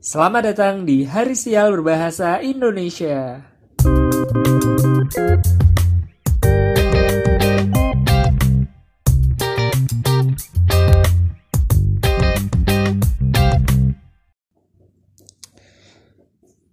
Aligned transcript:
Selamat 0.00 0.48
datang 0.48 0.88
di 0.88 1.04
Hari 1.04 1.36
Sial 1.36 1.76
Berbahasa 1.76 2.40
Indonesia. 2.40 3.44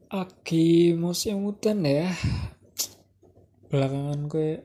Oke, 0.08 0.96
musim 0.96 1.44
hutan 1.44 1.84
ya. 1.84 2.08
Belakangan 3.68 4.32
gue 4.32 4.64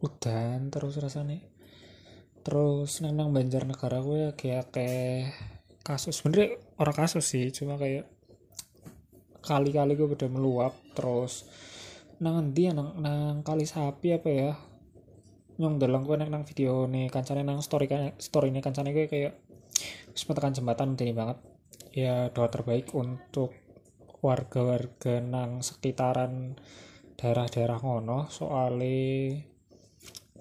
udan 0.00 0.72
terus 0.72 0.96
rasanya. 0.96 1.44
Terus 2.40 3.04
nang 3.04 3.36
banjar 3.36 3.68
negara 3.68 4.00
gue 4.00 4.32
kayak 4.32 4.72
kayak 4.72 5.55
kasus. 5.86 6.18
Sebenernya 6.18 6.58
orang 6.82 6.96
kasus 7.06 7.22
sih 7.22 7.54
cuma 7.54 7.78
kayak 7.78 8.10
kali-kali 9.46 9.94
gue 9.94 10.10
udah 10.10 10.26
meluap 10.26 10.74
terus 10.98 11.46
nang 12.18 12.50
dia 12.50 12.74
nang 12.74 12.98
nang 12.98 13.46
kali 13.46 13.62
sapi 13.62 14.18
apa 14.18 14.28
ya? 14.28 14.52
Nyong 15.62 15.78
dalam 15.78 16.02
gue 16.02 16.18
nang, 16.18 16.34
nang 16.34 16.42
video 16.42 16.90
nih 16.90 17.06
kancane 17.06 17.46
nang 17.46 17.62
story 17.62 17.86
story 18.18 18.50
nih 18.50 18.60
kancane 18.66 18.90
gue 18.90 19.06
kayak 19.06 19.38
tekan 20.10 20.50
jembatan 20.50 20.98
ini 20.98 21.14
banget. 21.14 21.38
Ya 21.94 22.34
doa 22.34 22.50
terbaik 22.50 22.90
untuk 22.98 23.54
warga-warga 24.20 25.22
nang 25.22 25.62
sekitaran 25.62 26.58
daerah-daerah 27.14 27.78
ngono. 27.78 28.26
Soalnya 28.26 29.38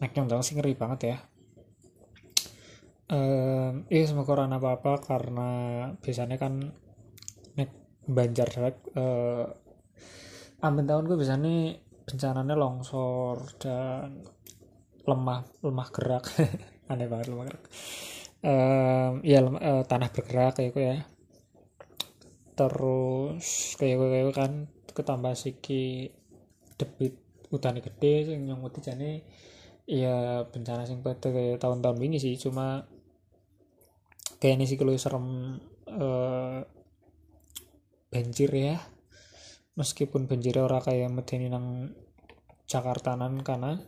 naik 0.02 0.12
nyong 0.18 0.44
sih 0.44 0.58
ngeri 0.58 0.74
banget 0.76 1.02
ya 1.14 1.18
um, 3.12 3.86
semoga 3.90 4.32
orang 4.40 4.56
apa 4.56 4.70
apa 4.82 4.94
karena 5.04 5.50
biasanya 6.00 6.38
kan 6.42 6.74
nek 7.60 7.70
banjar 8.06 8.48
dewek 8.50 8.78
uh, 8.98 9.46
amin 10.66 10.86
tahun 10.90 11.06
gue 11.06 11.18
biasanya 11.20 11.86
bencananya 12.06 12.54
longsor 12.54 13.58
dan 13.58 14.22
lemah 15.06 15.42
lemah 15.62 15.88
gerak. 15.94 16.26
Aneh 16.92 17.10
banget 17.10 17.34
lemah 17.34 17.46
gerak. 17.50 17.66
Um, 18.46 19.14
ya 19.26 19.42
tanah 19.90 20.10
bergerak 20.14 20.62
kayak 20.62 20.72
gue 20.74 20.86
ya. 20.86 21.00
Terus 22.54 23.76
kayak 23.78 23.96
gue 23.98 24.10
kayak 24.10 24.26
kan 24.38 24.52
ketambah 24.96 25.34
siki 25.34 26.14
debit 26.78 27.20
utane 27.54 27.80
gede 27.80 28.32
sing 28.32 28.48
nyong 28.48 28.68
jane 28.82 29.24
ya 29.86 30.44
bencana 30.50 30.90
sing 30.90 31.06
pada 31.06 31.30
kayak 31.30 31.62
tahun-tahun 31.62 32.02
ini 32.02 32.18
sih. 32.22 32.38
Cuma 32.38 32.86
kayak 34.46 34.62
ini 34.62 34.70
sih 34.70 34.78
kalau 34.78 34.94
serem 34.94 35.58
uh, 35.90 36.62
banjir 38.14 38.54
ya. 38.54 38.78
Meskipun 39.74 40.30
banjir 40.30 40.62
orang 40.62 40.86
kayak 40.86 41.10
medeni 41.10 41.50
nang 41.50 41.98
Jakarta 42.70 43.18
nan 43.18 43.42
karena 43.42 43.82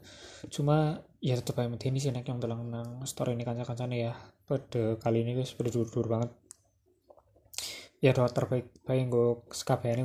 cuma 0.50 1.06
ya 1.22 1.38
tetap 1.38 1.62
aja 1.62 1.70
medeni 1.70 2.02
sih 2.02 2.10
yang 2.10 2.42
dalam 2.42 2.74
nang 2.74 3.06
story 3.06 3.38
ini 3.38 3.46
kanca 3.46 3.70
kancane 3.70 4.02
ya. 4.02 4.18
Pada 4.50 4.98
kali 4.98 5.22
ini 5.22 5.38
guys 5.38 5.54
pada 5.54 5.70
dur 5.70 6.10
banget. 6.10 6.34
Ya 8.02 8.18
doa 8.18 8.30
terbaik 8.34 8.74
baik 8.82 9.14
gue 9.14 9.46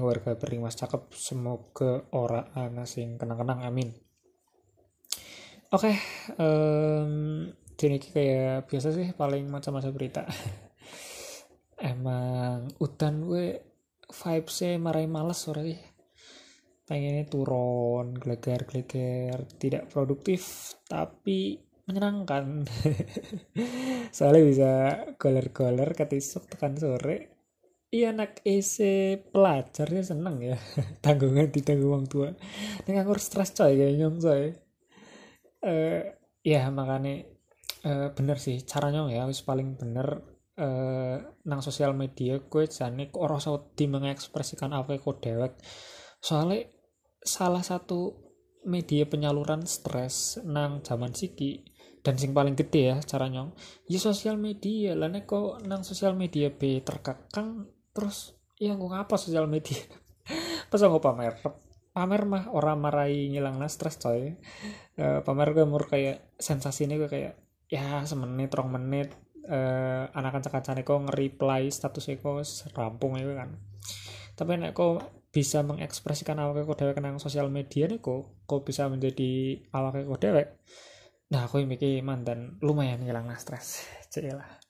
gue 0.01 0.05
warga 0.05 0.37
berimas 0.37 0.77
cakep 0.77 1.13
semoga 1.17 2.05
orang 2.13 2.53
anak 2.53 2.85
sing 2.85 3.17
kenang-kenang 3.17 3.65
amin. 3.65 3.97
Oke 5.73 5.89
okay, 5.89 5.97
um, 6.37 7.49
jadi 7.77 7.97
kayak 7.99 8.71
biasa 8.71 8.89
sih 8.95 9.11
paling 9.17 9.49
macam-macam 9.49 9.93
berita. 9.93 10.23
Emang 11.93 12.71
udan 12.79 13.27
gue 13.27 13.47
vibesnya 14.07 14.79
marahin 14.79 15.11
males 15.11 15.41
sore 15.41 15.63
sih. 15.67 15.81
Pengennya 16.87 17.25
turun 17.27 18.15
gelegar-gelegar 18.15 19.49
tidak 19.57 19.89
produktif 19.89 20.75
tapi 20.87 21.59
menyenangkan. 21.89 22.63
Soalnya 24.17 24.43
bisa 24.47 24.71
goler-goler 25.19 25.91
ketisuk 25.97 26.47
tekan 26.47 26.79
sore. 26.79 27.33
Iya 27.93 28.17
anak 28.17 28.41
EC 28.47 28.77
pelajarnya 29.35 30.03
seneng 30.07 30.41
ya. 30.41 30.57
Tanggungan 31.05 31.53
ditanggung 31.53 31.93
orang 31.93 32.09
tua. 32.09 32.29
Dengan 32.89 33.05
ngurus 33.05 33.29
stres 33.29 33.53
coy 33.53 33.77
kayak 33.77 33.95
nyong 34.01 34.19
coy. 34.23 34.45
Uh, 35.63 36.03
ya 36.43 36.67
makanya 36.75 37.32
uh, 37.87 38.09
bener 38.15 38.39
sih 38.39 38.63
caranya 38.67 39.07
ya 39.11 39.27
wis 39.27 39.43
paling 39.47 39.79
bener 39.79 40.23
uh, 40.59 41.17
nang 41.47 41.61
sosial 41.61 41.95
media 41.95 42.39
gue 42.41 42.65
jane 42.67 43.11
ora 43.15 43.39
di 43.77 43.87
mengekspresikan 43.87 44.75
apa 44.75 44.99
kok 44.99 45.23
dewek 45.23 45.59
soalnya 46.23 46.67
salah 47.23 47.63
satu 47.63 48.23
media 48.63 49.07
penyaluran 49.07 49.67
stres 49.67 50.39
nang 50.47 50.83
zaman 50.87 51.15
siki 51.15 51.67
dan 52.03 52.19
sing 52.19 52.35
paling 52.35 52.59
gede 52.59 52.95
ya 52.95 52.97
caranya 53.03 53.51
ya 53.87 53.99
sosial 54.03 54.35
media. 54.39 54.99
Lah 54.99 55.11
kok 55.23 55.63
nang 55.67 55.87
sosial 55.87 56.19
media 56.19 56.51
be 56.51 56.83
terkekang 56.83 57.71
terus 57.95 58.35
ya 58.59 58.75
gue 58.75 58.91
ngapa 58.91 59.15
sosial 59.15 59.47
media? 59.47 59.79
Pas 60.71 60.83
gue 60.83 61.03
pamer 61.03 61.39
pamer 61.93 62.23
mah 62.25 62.45
orang 62.51 62.79
marai 62.83 63.31
ngilang 63.31 63.63
stres 63.71 64.03
coy. 64.03 64.35
Uh, 64.99 65.23
pamer 65.23 65.55
gue 65.55 65.67
mur 65.67 65.87
kayak 65.87 66.35
sensasi 66.39 66.91
ini 66.91 66.99
gue 66.99 67.11
kayak 67.11 67.39
ya 67.73 68.05
semenit 68.05 68.53
rong 68.53 68.69
menit 68.69 69.17
uh, 69.49 70.05
anak 70.13 70.37
kancang-kancane 70.37 70.85
kok 70.85 71.09
nge-reply 71.09 71.73
status 71.73 72.13
eko 72.13 72.45
rampung 72.77 73.17
itu 73.17 73.33
kan. 73.33 73.57
Tapi 74.37 74.61
nek 74.61 74.77
kok 74.77 75.25
bisa 75.33 75.65
mengekspresikan 75.65 76.37
awak 76.37 76.69
kok 76.69 76.85
dewek 76.85 77.01
nang 77.01 77.17
sosial 77.17 77.49
media 77.49 77.89
nih 77.89 78.05
kok 78.05 78.45
kok 78.45 78.69
bisa 78.69 78.85
menjadi 78.93 79.65
awak 79.73 80.05
kok 80.05 80.21
dewek 80.21 80.61
nah 81.33 81.49
aku 81.49 81.65
mikir 81.65 82.05
mantan 82.05 82.61
lumayan 82.61 83.01
ngilang 83.01 83.33
stres. 83.41 83.89
Lah. 84.37 84.61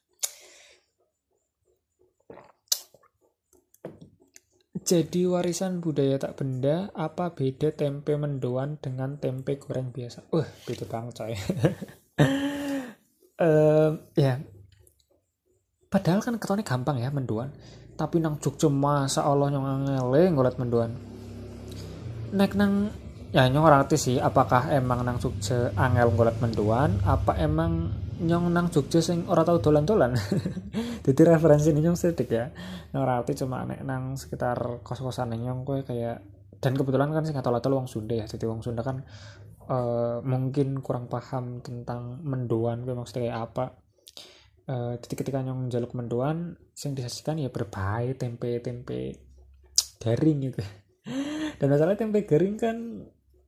Jadi 4.83 5.27
warisan 5.27 5.83
budaya 5.83 6.15
tak 6.15 6.39
benda 6.39 6.87
apa 6.95 7.35
beda 7.35 7.75
tempe 7.75 8.15
mendoan 8.15 8.79
dengan 8.79 9.19
tempe 9.19 9.59
goreng 9.59 9.91
biasa? 9.91 10.31
Wah 10.31 10.47
uh, 10.47 10.47
beda 10.63 10.87
banget 10.87 11.13
coy 11.19 11.35
uh, 13.43 13.89
ya. 14.15 14.39
Padahal 15.91 16.23
kan 16.23 16.39
ketone 16.39 16.63
gampang 16.63 16.97
ya 17.03 17.11
menduan. 17.11 17.51
Tapi 17.93 18.17
nang 18.17 18.41
Jogja 18.41 18.71
masa 18.71 19.21
Allah 19.27 19.53
nyong 19.53 19.67
angele 19.67 20.21
ngolet 20.33 20.55
menduan. 20.57 20.91
Nek 22.33 22.57
nang 22.57 22.89
ya 23.29 23.45
nyong 23.45 23.65
ngerti 23.65 23.95
sih 23.99 24.17
apakah 24.17 24.73
emang 24.73 25.05
nang 25.05 25.21
Jogja 25.21 25.69
angel 25.77 26.09
ngolet 26.15 26.37
menduan 26.41 26.97
apa 27.05 27.37
emang 27.37 27.93
nyong 28.17 28.49
nang 28.49 28.73
Jogja 28.73 29.03
sing 29.03 29.29
ora 29.29 29.45
tau 29.45 29.61
dolan-dolan? 29.61 30.17
Jadi 31.05 31.21
referensi 31.21 31.69
ini 31.69 31.85
nyong 31.85 31.99
sedikit 31.99 32.33
ya. 32.33 32.49
Nyong 32.95 33.03
ngerti 33.05 33.45
cuma 33.45 33.61
nek 33.61 33.85
nang 33.85 34.17
sekitar 34.17 34.81
kos-kosan 34.81 35.37
nyong 35.37 35.61
kowe 35.61 35.85
kayak 35.85 36.33
dan 36.63 36.79
kebetulan 36.79 37.11
kan 37.11 37.27
sing 37.27 37.35
atau-atau 37.35 37.75
wong 37.75 37.91
Sunda 37.91 38.15
ya 38.15 38.23
jadi 38.23 38.47
wong 38.47 38.63
Sunda 38.63 38.87
kan 38.87 39.03
uh, 39.67 40.17
mungkin 40.23 40.79
kurang 40.83 41.11
paham 41.11 41.59
tentang 41.63 42.19
mendoan 42.23 42.83
gue 42.83 42.95
maksudnya 42.95 43.29
kayak 43.29 43.39
apa. 43.51 43.65
Uh, 44.63 44.95
ketika 45.03 45.43
nyong 45.43 45.67
jaluk 45.67 45.91
mendoan 45.91 46.55
yang 46.79 46.95
disajikan 46.95 47.35
ya 47.35 47.51
berbagai 47.51 48.15
tempe-tempe 48.15 49.19
garing 49.99 50.51
gitu. 50.51 50.63
Dan 51.59 51.67
masalah 51.67 51.99
tempe 51.99 52.23
garing 52.23 52.55
kan 52.55 52.77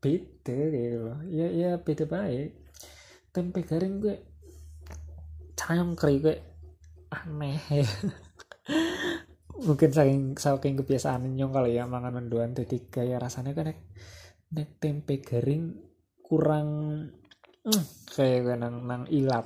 beda 0.04 0.58
gitu 0.76 0.98
loh. 1.08 1.20
Ya 1.28 1.48
ya 1.52 1.80
beda 1.80 2.04
baik 2.06 2.66
tempe 3.36 3.68
garing 3.68 4.00
gue 4.00 4.16
cayong 5.60 6.00
keri 6.00 6.24
gue 6.24 6.36
aneh. 7.12 7.60
Ya 7.68 7.84
mungkin 9.68 9.92
saking 9.92 10.36
saking 10.36 10.76
kebiasaan 10.80 11.32
nyong 11.36 11.52
kali 11.52 11.80
ya 11.80 11.88
mangan 11.88 12.16
mendoan 12.16 12.52
jadi 12.52 12.76
gaya 12.92 13.16
rasanya 13.20 13.56
kan 13.56 13.72
nek 14.52 14.70
tempe 14.84 15.24
garing 15.24 15.85
kurang 16.26 16.68
hmm, 17.62 17.86
kayak 18.18 18.58
nang 18.58 18.90
nang 18.90 19.04
ilat 19.14 19.46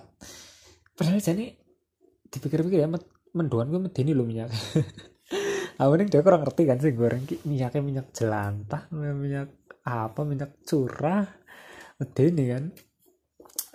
padahal 0.95 1.19
jadi 1.19 1.51
dipikir-pikir 2.29 2.85
ya 2.85 2.89
mendoan 3.33 3.69
gue 3.69 3.81
medeni 3.81 4.11
lo 4.13 4.25
minyak. 4.25 4.49
Aku 5.81 5.95
nih 5.95 6.11
dia 6.11 6.21
kurang 6.25 6.43
ngerti 6.43 6.67
kan 6.67 6.77
sih 6.81 6.91
goreng 6.91 7.23
minyaknya 7.47 7.81
minyak 7.81 8.07
jelantah 8.11 8.89
minyak 8.91 9.49
apa 9.87 10.21
minyak 10.27 10.59
curah 10.67 11.23
medeni 12.01 12.43
kan. 12.51 12.63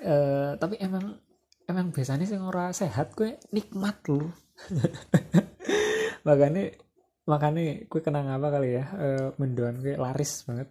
E, 0.04 0.14
tapi 0.60 0.76
emang 0.84 1.16
emang 1.64 1.88
biasanya 1.94 2.28
sih 2.28 2.36
orang 2.36 2.76
sehat 2.76 3.16
gue 3.16 3.40
nikmat 3.56 4.04
loh 4.12 4.28
makanya 6.28 6.76
makanya 7.24 7.88
gue 7.88 8.00
kenang 8.04 8.28
apa 8.28 8.52
kali 8.52 8.76
ya 8.76 8.84
e, 9.00 9.08
mendoan 9.40 9.80
gue 9.80 9.96
laris 9.96 10.44
banget 10.44 10.68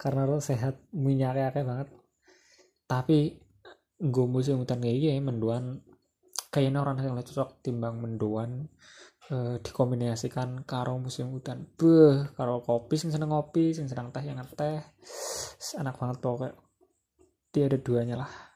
karena 0.00 0.24
lo 0.24 0.40
sehat 0.40 0.80
minyaknya 0.96 1.52
kayak 1.52 1.66
banget. 1.68 1.88
Tapi 2.88 3.36
gue 4.00 4.26
musim 4.26 4.56
hutan 4.56 4.80
kayak 4.80 4.96
gini 4.96 5.20
menduan. 5.20 5.84
Kayaknya 6.48 6.80
orang 6.82 6.96
yang 7.04 7.20
cocok 7.20 7.62
timbang 7.62 8.00
menduan 8.00 8.66
uh, 9.30 9.60
dikombinasikan 9.62 10.66
karo 10.66 10.98
musim 10.98 11.30
hutan 11.30 11.62
beh 11.78 12.34
karo 12.34 12.58
kopi 12.58 12.98
sing 12.98 13.14
seneng 13.14 13.30
ngopi 13.30 13.70
sing 13.70 13.86
seneng 13.86 14.10
teh 14.10 14.24
yang 14.24 14.42
teh 14.58 14.82
enak 15.78 15.94
banget 15.94 16.16
pokoknya. 16.18 16.58
Dia 17.54 17.70
ada 17.70 17.78
duanya 17.78 18.16
lah 18.26 18.49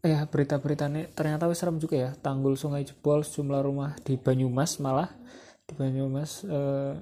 eh 0.00 0.16
berita-berita 0.24 0.88
nih 0.88 1.12
ternyata 1.12 1.44
wis 1.44 1.60
serem 1.60 1.76
juga 1.76 1.96
ya. 1.96 2.10
Tanggul 2.16 2.56
sungai 2.56 2.88
jebol 2.88 3.20
sejumlah 3.20 3.60
rumah 3.60 3.90
di 4.00 4.16
Banyumas 4.16 4.80
malah. 4.80 5.12
Di 5.68 5.76
Banyumas 5.76 6.44
eh, 6.48 6.94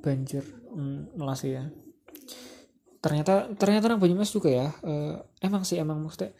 banjir 0.00 0.44
hmm, 0.70 1.18
ya. 1.44 1.66
Ternyata 3.02 3.50
ternyata 3.58 3.84
orang 3.90 4.00
Banyumas 4.00 4.30
juga 4.30 4.50
ya. 4.54 4.68
Eh, 4.86 5.14
emang 5.42 5.66
sih 5.66 5.82
emang 5.82 5.98
maksudnya 5.98 6.30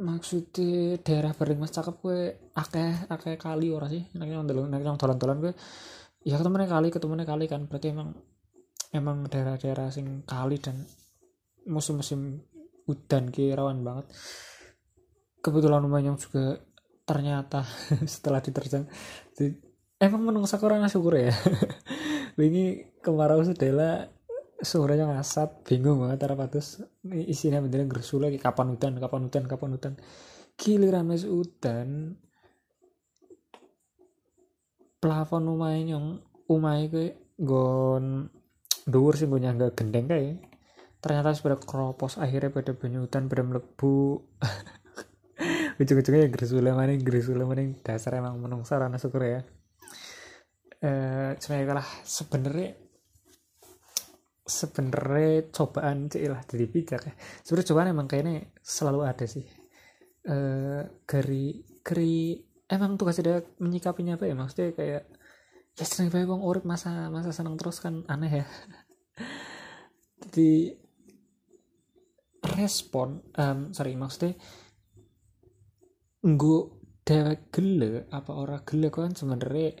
maksudnya 0.00 0.96
daerah 1.04 1.36
Beringas 1.36 1.76
cakep 1.76 1.94
gue 2.00 2.20
akeh 2.56 3.12
akeh 3.12 3.36
kali 3.36 3.68
ora 3.68 3.92
sih. 3.92 4.08
Nek 4.16 4.48
dolan 4.48 4.72
nek 4.72 4.80
yang 4.80 4.96
dolan-dolan 4.96 5.38
gue 5.44 5.52
ya 6.24 6.36
ketemunya 6.40 6.68
kali 6.68 6.88
ketemunya 6.88 7.28
kali 7.28 7.44
kan. 7.44 7.68
Berarti 7.68 7.92
emang 7.92 8.16
emang 8.96 9.28
daerah-daerah 9.28 9.92
sing 9.92 10.24
kali 10.24 10.56
dan 10.56 10.88
musim-musim 11.68 12.40
udan 12.90 13.30
ki 13.30 13.54
rawan 13.54 13.86
banget. 13.86 14.10
Kebetulan 15.40 15.80
rumahnya 15.80 16.18
juga 16.18 16.60
ternyata 17.06 17.64
setelah 18.12 18.42
diterjang 18.42 18.86
di, 19.34 19.54
emang 20.02 20.26
menunggu 20.26 20.50
kurang 20.58 20.84
syukur 20.90 21.16
ya. 21.16 21.32
Ini 22.40 22.96
kemarau 23.04 23.44
sudah 23.44 24.10
suaranya 24.60 25.16
ngasat 25.16 25.64
bingung 25.64 26.04
banget 26.04 26.28
cara 26.28 26.36
patus 26.36 26.84
isinya 27.08 27.64
beneran 27.64 27.88
gersu 27.88 28.20
lagi 28.20 28.36
kapan 28.36 28.76
hutan 28.76 29.00
kapan 29.00 29.20
hutan 29.28 29.44
kapan 29.48 29.70
hutan. 29.76 29.92
Giliran 30.60 31.08
mes 31.08 31.24
hutan 31.24 32.20
plafon 35.00 35.48
yang 35.88 36.20
umai 36.44 36.92
ke 36.92 37.16
gon 37.40 38.28
dhuwur 38.84 39.16
sih 39.16 39.24
gue 39.24 39.40
nyangga 39.40 39.72
gendeng 39.72 40.10
kayak 40.10 40.49
ternyata 41.00 41.32
sudah 41.32 41.56
keropos 41.56 42.20
akhirnya 42.20 42.52
pada 42.52 42.76
banyu 42.76 43.08
hutan 43.08 43.26
pada 43.26 43.42
melebu 43.44 44.20
ujung-ujungnya 45.80 46.28
ya 46.28 46.30
gresule 46.30 46.70
mana 46.76 46.92
gresule 47.00 47.44
mana 47.48 47.64
dasar 47.80 48.20
emang 48.20 48.36
menung 48.36 48.68
sarana 48.68 49.00
syukur 49.00 49.24
ya. 49.24 49.40
Eh 50.80 51.32
sebenarnya 51.40 51.84
sebenarnya 52.04 52.68
sebenarnya 54.44 55.48
cobaan 55.54 56.12
sih 56.12 56.28
lah 56.28 56.44
jadi 56.44 56.64
bijak 56.68 57.02
ya. 57.08 57.14
Sebenarnya 57.44 57.68
cobaan 57.72 57.88
emang 57.96 58.06
kayaknya 58.10 58.52
selalu 58.60 59.00
ada 59.08 59.24
sih. 59.24 59.44
Eh 60.28 60.82
gari 61.08 61.64
gari 61.80 62.36
emang 62.68 63.00
tuh 63.00 63.08
kasih 63.08 63.22
ada 63.24 63.34
menyikapinya 63.56 64.20
apa 64.20 64.28
ya? 64.28 64.34
Maksudnya 64.36 64.76
kayak 64.76 65.02
ya 65.78 65.84
seneng 65.86 66.12
banget 66.12 66.28
bang 66.28 66.42
urip 66.44 66.64
masa 66.68 67.08
masa 67.08 67.32
seneng 67.32 67.56
terus 67.56 67.80
kan 67.80 68.04
aneh 68.04 68.44
ya. 68.44 68.46
Jadi 70.28 70.76
respon 72.60 73.24
um, 73.40 73.72
sorry 73.72 73.96
maksudnya 73.96 74.36
nggo 76.20 76.76
dewek 77.00 77.48
gele 77.48 78.04
apa 78.12 78.30
ora 78.36 78.60
gele 78.60 78.92
kan 78.92 79.16
sebenarnya 79.16 79.80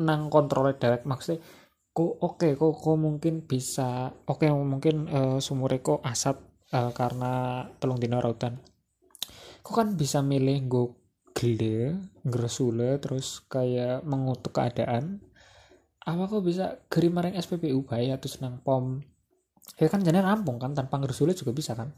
nang 0.00 0.32
kontrol 0.32 0.72
dewek 0.72 1.04
maksudnya 1.04 1.44
kok 1.92 2.12
oke 2.24 2.40
okay, 2.40 2.52
kok 2.56 2.72
kok 2.80 2.96
mungkin 2.96 3.44
bisa 3.44 4.08
oke 4.24 4.40
okay, 4.40 4.48
mungkin 4.48 5.04
uh, 5.12 5.36
sumure 5.44 5.84
kok 5.84 6.00
asap 6.00 6.40
uh, 6.72 6.90
karena 6.96 7.64
telung 7.76 8.00
dino 8.00 8.18
rautan. 8.18 8.56
Kok 9.60 9.74
kan 9.76 9.88
bisa 9.94 10.24
milih 10.24 10.66
nggo 10.66 10.84
gele 11.36 12.00
ngresule 12.24 12.96
terus 12.96 13.44
kayak 13.46 14.02
mengutuk 14.08 14.56
keadaan? 14.56 15.20
Apa 16.02 16.26
kok 16.26 16.42
bisa 16.42 16.82
kirim 16.88 17.14
marang 17.14 17.36
SPBU 17.36 17.84
bayar 17.86 18.18
terus 18.18 18.40
nang 18.40 18.58
pom 18.64 19.04
ya 19.78 19.88
kan 19.88 20.02
jadi 20.02 20.20
rampung 20.22 20.58
kan 20.58 20.74
tanpa 20.76 20.98
ngerusulit 21.00 21.38
juga 21.38 21.52
bisa 21.54 21.72
kan. 21.78 21.94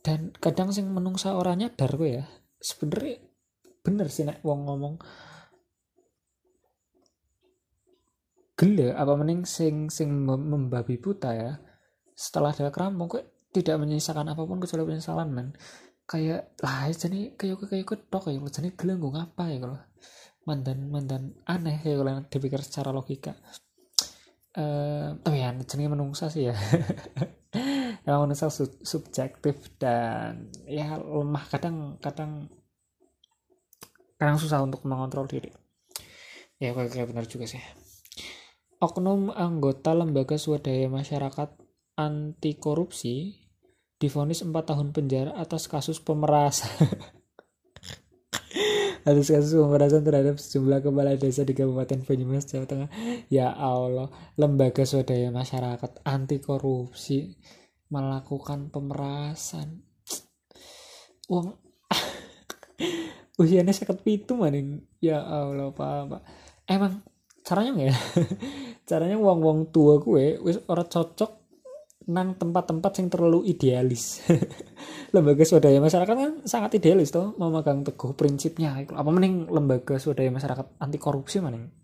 Dan 0.00 0.32
kadang 0.40 0.72
sing 0.72 0.88
menungsa 0.88 1.36
orangnya 1.36 1.68
dar 1.76 1.92
gue 1.96 2.20
ya 2.20 2.24
sebenernya 2.60 3.20
bener 3.80 4.08
sih 4.12 4.24
nek 4.28 4.44
wong 4.44 4.68
ngomong. 4.68 4.94
Gele 8.56 8.92
apa 8.92 9.12
mending 9.16 9.48
sing 9.48 9.88
sing 9.88 10.12
membabi 10.24 11.00
buta 11.00 11.32
ya. 11.32 11.52
Setelah 12.12 12.52
dia 12.52 12.68
kerampung 12.68 13.08
gue 13.08 13.24
tidak 13.50 13.80
menyisakan 13.80 14.30
apa 14.30 14.42
pun 14.44 14.60
kecuali 14.60 14.94
penyesalan 14.94 15.32
man 15.32 15.48
kayak 16.10 16.58
lah 16.58 16.90
jadi 16.90 17.38
kayak 17.38 17.70
kayak 17.70 17.86
ketok 17.86 18.34
ya 18.34 18.38
jadi 18.50 18.68
gele 18.74 18.98
gue 19.00 19.10
ngapa 19.14 19.44
ya 19.48 19.58
kalau? 19.62 19.80
Mandan 20.48 20.78
mandan 20.88 21.22
aneh 21.44 21.76
ya 21.84 21.94
kalau 22.00 22.24
dipikir 22.28 22.60
secara 22.64 22.90
logika 22.90 23.36
uh, 24.56 25.14
oh 25.14 25.34
ya 25.34 25.52
jenenge 25.66 25.92
menungsa 25.92 26.32
sih 26.32 26.50
ya. 26.50 26.56
Emang 28.06 28.30
menungsa 28.30 28.48
sub 28.48 28.70
subjektif 28.82 29.76
dan 29.76 30.50
ya 30.64 30.96
lemah 30.96 31.44
kadang 31.50 32.00
kadang 32.00 32.48
kadang 34.16 34.38
susah 34.40 34.62
untuk 34.64 34.82
mengontrol 34.88 35.28
diri. 35.28 35.52
Ya 36.56 36.72
kayak 36.72 37.12
benar 37.12 37.28
juga 37.28 37.46
sih. 37.50 37.60
Oknum 38.80 39.28
anggota 39.36 39.92
lembaga 39.92 40.40
swadaya 40.40 40.88
masyarakat 40.88 41.52
anti 42.00 42.56
korupsi 42.56 43.36
difonis 44.00 44.40
4 44.40 44.56
tahun 44.56 44.96
penjara 44.96 45.36
atas 45.36 45.68
kasus 45.68 46.00
pemerasan 46.00 46.72
atas 49.06 49.32
kasus 49.32 49.56
pemerasan 49.56 50.04
terhadap 50.04 50.36
sejumlah 50.36 50.84
kepala 50.84 51.16
desa 51.16 51.42
di 51.46 51.56
Kabupaten 51.56 52.04
Banyumas, 52.04 52.44
Jawa 52.48 52.66
Tengah. 52.68 52.90
Ya 53.32 53.50
Allah, 53.52 54.12
lembaga 54.36 54.84
swadaya 54.84 55.32
masyarakat 55.32 56.04
anti 56.04 56.38
korupsi 56.40 57.36
melakukan 57.90 58.68
pemerasan. 58.68 59.82
Uang 61.30 61.56
usianya 63.40 63.72
sakit 63.72 64.04
pitu 64.04 64.36
maning. 64.36 64.84
Ya 65.00 65.24
Allah, 65.24 65.72
Pak, 65.72 66.00
Pak. 66.10 66.22
Emang 66.68 67.02
caranya 67.42 67.90
ya? 67.90 67.96
caranya 68.90 69.16
uang-uang 69.16 69.70
tua 69.70 70.02
gue 70.02 70.42
wis 70.42 70.58
ora 70.66 70.82
cocok 70.82 71.39
nang 72.10 72.34
tempat-tempat 72.34 72.92
yang 72.98 73.08
terlalu 73.08 73.46
idealis. 73.46 74.26
Lembaga 75.14 75.46
swadaya 75.46 75.78
masyarakat 75.78 76.16
kan 76.18 76.32
sangat 76.42 76.82
idealis 76.82 77.14
toh 77.14 77.38
memegang 77.38 77.86
teguh 77.86 78.18
prinsipnya. 78.18 78.74
Apa 78.74 79.08
mending 79.08 79.46
lembaga 79.46 79.96
swadaya 79.96 80.28
masyarakat 80.34 80.82
anti 80.82 80.98
korupsi 80.98 81.38
maning 81.38 81.80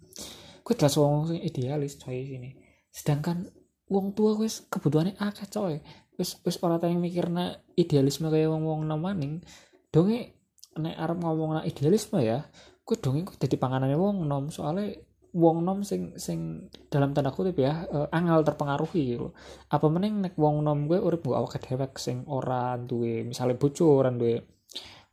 gue 0.66 0.74
jelas 0.74 0.98
wong 0.98 1.30
sing 1.30 1.40
idealis 1.46 1.94
coy 2.02 2.26
sini. 2.26 2.50
Sedangkan 2.90 3.46
uang 3.86 4.18
tua 4.18 4.34
gue 4.34 4.50
kebutuhannya 4.50 5.14
akeh 5.14 5.46
coy. 5.46 5.78
Wis 6.18 6.42
wis 6.42 6.58
ora 6.58 6.82
tayang 6.82 6.98
mikirna 6.98 7.54
idealisme 7.78 8.26
kayak 8.26 8.50
wong 8.50 8.66
wong 8.66 8.82
maning. 8.98 9.46
Donge 9.94 10.34
nek 10.74 10.98
arep 10.98 11.18
ngomong 11.22 11.62
idealisme 11.62 12.18
ya 12.20 12.42
gue 12.86 12.96
donge 12.98 13.22
gue 13.30 13.38
jadi 13.38 13.54
panganannya 13.62 13.94
wong 13.94 14.26
nom. 14.26 14.50
Soalnya 14.50 14.90
wong 15.36 15.68
nom 15.68 15.84
sing 15.84 16.16
sing 16.16 16.72
dalam 16.88 17.12
tanda 17.12 17.28
kutip 17.28 17.60
ya 17.60 17.84
uh, 17.92 18.08
angel 18.08 18.40
terpengaruhi 18.40 19.02
gitu. 19.12 19.36
Apa 19.68 19.86
mending 19.92 20.24
nek 20.24 20.34
wong 20.40 20.64
nom 20.64 20.88
gue 20.88 20.96
urip 20.96 21.20
gue 21.28 21.36
awak 21.36 21.60
dewek 21.60 22.00
sing 22.00 22.24
ora 22.24 22.80
duwe 22.80 23.28
misalnya 23.28 23.60
bojo 23.60 23.84
ora 24.00 24.08
duwe 24.08 24.40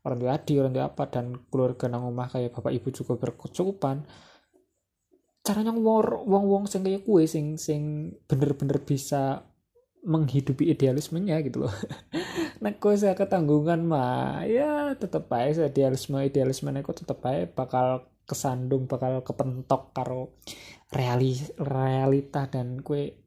orang 0.04 0.18
duwe 0.20 0.32
adi 0.32 0.54
orang 0.60 0.72
duwe 0.76 0.86
apa 0.88 1.04
dan 1.12 1.26
keluarga 1.52 1.86
nang 1.92 2.08
omah 2.08 2.28
kayak 2.32 2.56
bapak 2.56 2.72
ibu 2.76 2.90
juga 2.92 3.14
berkecukupan 3.20 4.04
caranya 5.44 5.76
wong 5.76 6.24
wong 6.24 6.44
wong 6.48 6.64
sing 6.72 6.88
kayak 6.88 7.04
kue 7.04 7.28
sing 7.28 7.60
sing 7.60 8.16
bener-bener 8.28 8.80
bisa 8.80 9.44
menghidupi 10.04 10.68
idealismenya 10.72 11.40
gitu 11.48 11.64
loh. 11.68 11.74
Nek 12.64 12.80
kowe 12.84 12.92
saya 12.96 13.16
ketanggungan 13.16 13.88
mah 13.88 14.44
ya 14.48 14.96
tetep 15.00 15.32
aja 15.32 15.68
idealisme 15.68 16.20
idealisme 16.20 16.70
nek 16.76 16.88
tetep 16.92 17.20
aja 17.24 17.48
bakal 17.48 18.08
kesandung 18.24 18.88
bakal 18.88 19.24
kepentok 19.24 19.92
karo 19.92 20.40
reali 20.94 21.36
realita 21.60 22.48
dan 22.48 22.80
kue 22.80 23.24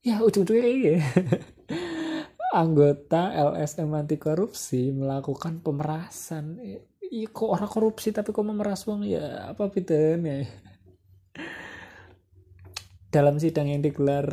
ya 0.00 0.22
ujung-ujungnya 0.22 1.02
anggota 2.56 3.34
LSM 3.34 3.92
anti 3.92 4.16
korupsi 4.16 4.94
melakukan 4.94 5.60
pemerasan. 5.60 6.56
Iya 7.06 7.28
kok 7.30 7.52
orang 7.52 7.70
korupsi 7.70 8.10
tapi 8.10 8.32
kok 8.32 8.46
memeras 8.46 8.88
uang 8.88 9.04
ya 9.04 9.52
apa 9.52 9.68
bedanya? 9.68 10.40
Dalam 13.14 13.38
sidang 13.40 13.70
yang 13.70 13.80
digelar 13.80 14.26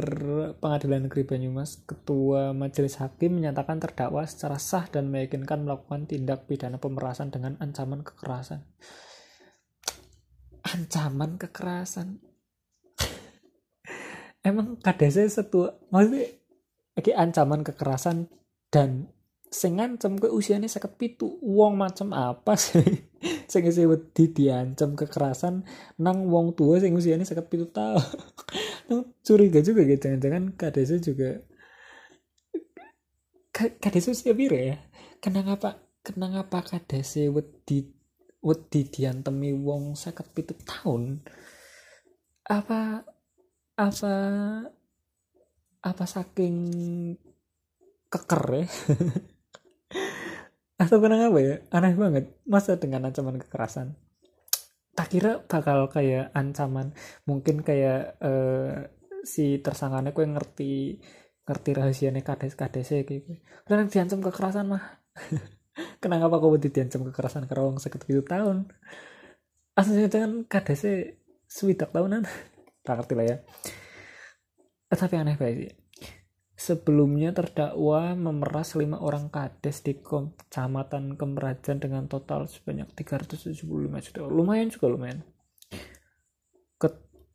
Pengadilan 0.59 1.07
Negeri 1.07 1.23
Banyumas, 1.23 1.85
Ketua 1.87 2.51
Majelis 2.51 2.99
Hakim 2.99 3.39
menyatakan 3.39 3.79
terdakwa 3.79 4.25
secara 4.27 4.59
sah 4.59 4.89
dan 4.89 5.07
meyakinkan 5.07 5.63
melakukan 5.63 6.09
tindak 6.09 6.49
pidana 6.49 6.81
pemerasan 6.81 7.31
dengan 7.31 7.55
ancaman 7.63 8.03
kekerasan 8.03 8.65
ancaman 10.63 11.35
kekerasan. 11.35 12.23
Emang 14.47 14.79
kadese 14.79 15.27
setu 15.27 15.67
maksudnya 15.91 16.31
iki 16.95 17.11
ancaman 17.11 17.61
kekerasan 17.67 18.31
dan 18.71 19.11
sing 19.53 19.77
ngancam 19.77 20.17
ke 20.17 20.33
usianya 20.33 20.65
seket 20.65 20.97
pitu 20.97 21.37
wong 21.45 21.77
macam 21.77 22.09
apa 22.15 22.57
sih? 22.57 22.81
Sing 23.51 23.63
isi 23.69 23.85
wedi 23.85 24.33
diancam 24.33 24.97
kekerasan 24.97 25.61
nang 26.01 26.25
wong 26.27 26.57
tua 26.57 26.81
sing 26.81 26.97
usianya 26.97 27.23
seket 27.23 27.47
pitu 27.53 27.69
tahun 27.69 28.01
curiga 29.25 29.61
juga 29.61 29.85
gitu 29.85 30.09
jangan-jangan 30.09 30.57
kadese 30.57 30.97
juga 30.97 31.39
kadese 33.53 34.11
usia 34.11 34.33
ya? 34.33 34.81
Kenapa 35.21 35.77
kenapa 36.01 36.65
kadese 36.65 37.29
wedi 37.29 37.93
wedi 38.43 38.83
diantemi 38.83 39.55
wong 39.55 39.95
seket 39.95 40.27
pitu 40.35 40.53
tahun 40.67 41.23
apa 42.43 43.07
apa 43.79 44.15
apa 45.79 46.03
saking 46.03 46.55
keker 48.11 48.43
ya 48.53 48.65
atau 50.83 50.97
kenapa 50.99 51.37
ya? 51.39 51.55
Aneh 51.71 51.95
banget. 51.95 52.33
Masa 52.43 52.75
dengan 52.75 53.07
ancaman 53.07 53.39
kekerasan? 53.39 53.95
Tak 54.93 55.07
kira 55.09 55.41
bakal 55.45 55.89
kayak 55.89 56.29
ancaman. 56.35 56.93
Mungkin 57.25 57.63
kayak 57.63 58.19
uh, 58.21 58.91
si 59.23 59.63
tersangkanya 59.63 60.11
kue 60.11 60.27
ngerti 60.27 60.99
ngerti 61.43 61.69
rahasianya 61.75 62.21
kades 62.23 62.55
kades 62.59 62.91
gitu. 62.91 63.39
Dan 63.65 63.87
diancam 63.87 64.19
kekerasan 64.21 64.75
mah 64.75 64.83
kenapa 66.01 66.37
kau 66.37 66.55
diancam 66.57 67.07
kekerasan 67.09 67.49
karena 67.49 67.69
orang 67.69 67.81
sakit 67.81 68.01
gitu 68.05 68.21
tahun 68.25 68.69
aslinya 69.73 70.09
jangan 70.09 70.31
kades 70.45 70.85
swidak 71.49 71.89
tahunan 71.89 72.25
tak 72.85 72.93
ngerti 72.99 73.13
lah 73.17 73.25
ya 73.25 73.37
eh, 74.89 74.97
tapi 74.97 75.13
aneh 75.17 75.37
banget 75.37 75.57
sih 75.57 75.83
Sebelumnya 76.53 77.35
terdakwa 77.35 78.15
memeras 78.15 78.79
lima 78.79 78.95
orang 79.01 79.27
kades 79.27 79.83
di 79.83 79.99
Kecamatan 79.99 81.19
Kemerajan 81.19 81.81
dengan 81.83 82.07
total 82.07 82.47
sebanyak 82.47 82.87
375 82.95 83.67
juta. 83.99 84.23
Lumayan 84.31 84.71
juga 84.71 84.87
lumayan. 84.87 85.27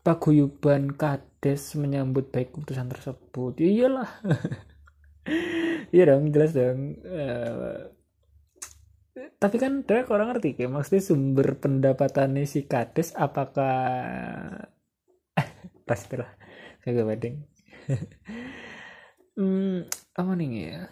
Paguyuban 0.07 0.97
kades 0.97 1.77
menyambut 1.77 2.33
baik 2.33 2.57
keputusan 2.57 2.89
tersebut. 2.89 3.61
Ya 3.61 3.69
iyalah. 3.69 4.11
iya 5.93 6.09
dong, 6.09 6.33
jelas 6.33 6.57
dong. 6.57 6.97
Uh, 7.05 7.93
tapi 9.39 9.57
kan 9.57 9.83
dia 9.87 10.07
orang 10.09 10.35
ngerti 10.35 10.59
kayak 10.59 10.73
maksudnya 10.73 11.03
sumber 11.03 11.59
pendapatannya 11.59 12.45
si 12.45 12.67
kades 12.67 13.15
apakah 13.15 13.79
pastilah 15.89 16.29
kagak 16.83 17.07
wedding 17.07 17.37
hmm, 19.39 19.87
apa 20.17 20.33
nih 20.35 20.51
ya 20.73 20.83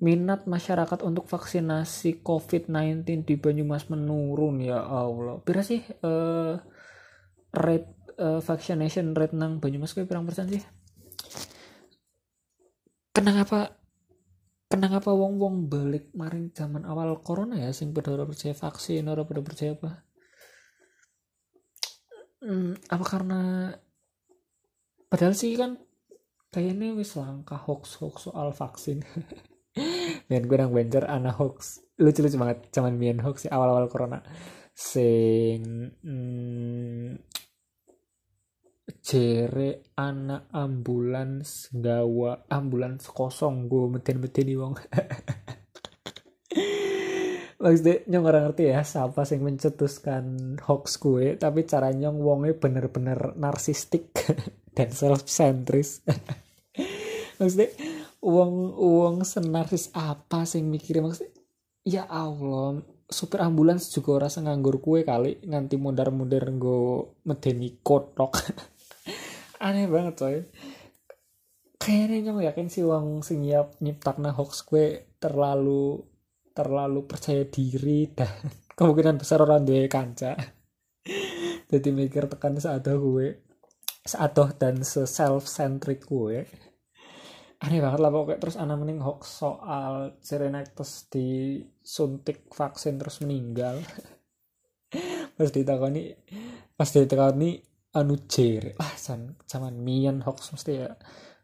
minat 0.00 0.48
masyarakat 0.48 1.04
untuk 1.04 1.28
vaksinasi 1.28 2.24
COVID-19 2.24 3.04
di 3.28 3.36
Banyumas 3.36 3.92
menurun 3.92 4.64
ya 4.64 4.80
Allah. 4.80 5.44
Pira 5.44 5.60
sih 5.60 5.84
uh, 5.84 6.56
rate 7.52 8.16
uh, 8.16 8.40
vaccination 8.40 9.12
rate 9.12 9.36
nang 9.36 9.60
Banyumas 9.60 9.92
kayak 9.92 10.08
pirang 10.08 10.24
persen 10.24 10.48
sih? 10.48 10.64
Kenapa 13.12 13.79
kenapa 14.70 15.10
wong 15.10 15.42
wong 15.42 15.56
balik 15.66 16.14
maring 16.14 16.54
zaman 16.54 16.86
awal 16.86 17.18
corona 17.26 17.58
ya 17.58 17.74
sing 17.74 17.90
pada 17.90 18.14
percaya 18.22 18.54
vaksin 18.54 19.10
orang 19.10 19.26
pada 19.26 19.42
percaya 19.42 19.74
apa? 19.74 20.06
Hmm, 22.40 22.78
apa 22.86 23.04
karena 23.04 23.40
padahal 25.10 25.34
sih 25.34 25.58
kan 25.58 25.74
kayaknya 26.54 26.94
wis 26.94 27.18
langka 27.18 27.58
hoax 27.58 27.98
hoax 27.98 28.30
soal 28.30 28.54
vaksin. 28.54 29.02
Dan 30.30 30.46
gue 30.46 30.56
nang 30.56 30.70
banjar 30.70 31.02
anak 31.10 31.34
hoax. 31.42 31.82
Lucu 31.98 32.22
lucu 32.22 32.38
banget 32.38 32.70
cuman 32.70 32.94
mian 32.94 33.18
hoax 33.18 33.46
sih 33.46 33.50
awal 33.50 33.74
awal 33.74 33.90
corona. 33.90 34.22
Sing 34.70 35.90
hmm, 35.98 37.29
jere 39.00 39.92
anak 39.96 40.52
ambulans 40.52 41.72
gawa 41.72 42.44
ambulans 42.52 43.08
kosong 43.08 43.66
gue 43.66 43.88
meten 43.88 44.20
meten 44.20 44.48
wong. 44.56 44.74
Maksudnya 47.60 47.96
nyong 48.08 48.24
orang 48.24 48.42
ngerti 48.48 48.72
ya 48.72 48.80
siapa 48.80 49.28
sing 49.28 49.44
mencetuskan 49.44 50.56
hoax 50.64 50.96
gue 50.96 51.36
tapi 51.36 51.68
caranya 51.68 52.08
nyong 52.08 52.18
wongnya 52.24 52.56
bener-bener 52.56 53.36
narsistik 53.36 54.16
dan 54.76 54.88
self 54.96 55.28
centris 55.28 56.00
maksudnya 57.38 57.68
uang 58.24 58.80
uang 58.80 59.16
senaris 59.28 59.92
apa 59.92 60.48
sih 60.48 60.64
mikirnya? 60.64 61.04
Maksudnya 61.04 61.36
ya 61.84 62.08
Allah 62.08 62.80
supir 63.10 63.42
ambulans 63.42 63.90
juga 63.90 64.24
rasa 64.24 64.40
nganggur 64.40 64.78
kue 64.78 65.02
kali 65.02 65.42
nganti 65.42 65.74
mundar-mundur 65.76 66.46
nggo 66.46 66.78
medeni 67.26 67.76
kotok 67.82 68.38
aneh 69.60 69.86
banget 69.86 70.14
coy. 70.16 70.36
Kayaknya 71.80 72.16
nyong 72.28 72.40
yakin 72.44 72.68
sih 72.68 72.84
uang 72.84 73.24
sing 73.24 73.44
nyiap 73.44 73.80
nyiptakna 73.80 74.32
hoax 74.36 74.64
kue 74.64 75.16
terlalu 75.20 76.00
terlalu 76.52 77.00
percaya 77.08 77.44
diri 77.48 78.08
dan 78.12 78.32
kemungkinan 78.76 79.20
besar 79.20 79.44
orang 79.44 79.64
dua 79.64 79.84
kanca. 79.88 80.36
Jadi 81.70 81.88
mikir 81.94 82.26
tekan 82.26 82.58
saat 82.58 82.82
gue 82.82 83.46
seadoh 84.00 84.50
dan 84.56 84.82
se 84.82 85.06
self 85.06 85.46
centric 85.46 86.08
gue 86.08 86.42
aneh 87.60 87.80
banget 87.80 88.00
lah 88.00 88.10
pokoknya. 88.10 88.40
Terus 88.40 88.56
anak 88.56 88.76
mending 88.80 89.00
hoax 89.04 89.44
soal 89.44 90.16
Serenactus 90.24 91.08
disuntik 91.12 92.48
vaksin 92.50 92.96
terus 92.96 93.20
meninggal. 93.20 93.80
Pas 95.36 95.48
ditakoni 95.48 96.12
pas 96.76 96.88
ditakoni 96.90 97.69
anu 97.90 98.14
jere 98.30 98.78
ah 98.78 98.94
san 98.94 99.34
zaman 99.46 99.78
mian 99.82 100.22
hoax 100.22 100.54
mesti 100.54 100.72
ya. 100.72 100.90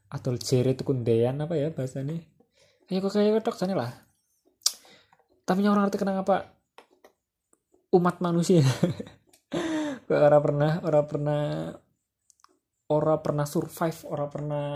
Atau 0.06 0.38
jere 0.38 0.78
itu 0.78 0.86
kundean 0.86 1.42
apa 1.42 1.58
ya 1.58 1.74
bahasanya 1.74 2.22
ya 2.86 3.02
kok 3.02 3.12
kayak 3.14 3.42
dok 3.42 3.58
sana 3.58 3.74
lah. 3.74 3.92
Tapi 5.46 5.62
yang 5.62 5.74
orang 5.74 5.90
ngerti 5.90 6.02
kenapa 6.02 6.54
umat 7.94 8.18
manusia. 8.22 8.62
Orang 10.06 10.42
pernah 10.42 10.72
orang 10.86 11.06
pernah 11.10 11.42
ora 12.94 13.18
pernah 13.18 13.42
survive 13.42 14.06
ora 14.06 14.30
pernah 14.30 14.66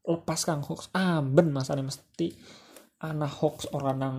lepas 0.00 0.40
kang 0.48 0.64
hoax. 0.64 0.88
Amben 0.96 1.52
ah, 1.52 1.64
ini 1.76 1.84
mesti 1.84 2.28
anak 3.04 3.32
hoax 3.36 3.68
orang 3.76 3.96
nang 4.00 4.18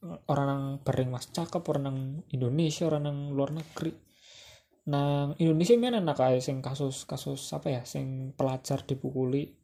orang 0.00 0.46
nang 0.48 0.64
bareng 0.80 1.12
mas 1.12 1.28
cakep 1.28 1.60
orang 1.68 1.84
nang 1.84 1.98
Indonesia 2.32 2.88
orang 2.88 3.02
nang 3.04 3.18
luar 3.36 3.52
negeri 3.52 3.92
nang 4.88 5.36
Indonesia 5.36 5.76
mana 5.76 6.00
anak 6.00 6.16
kayak 6.16 6.40
sing 6.40 6.64
kasus 6.64 7.04
kasus 7.04 7.52
apa 7.52 7.68
ya 7.68 7.82
sing 7.84 8.32
pelajar 8.32 8.80
dipukuli 8.88 9.60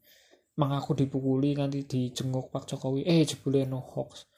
mengaku 0.56 0.92
dipukuli 0.96 1.56
nanti 1.56 1.84
dijenguk 1.84 2.52
Pak 2.52 2.64
Jokowi 2.68 3.04
eh 3.04 3.24
jebule 3.24 3.68
no 3.68 3.80
hoax. 3.80 4.28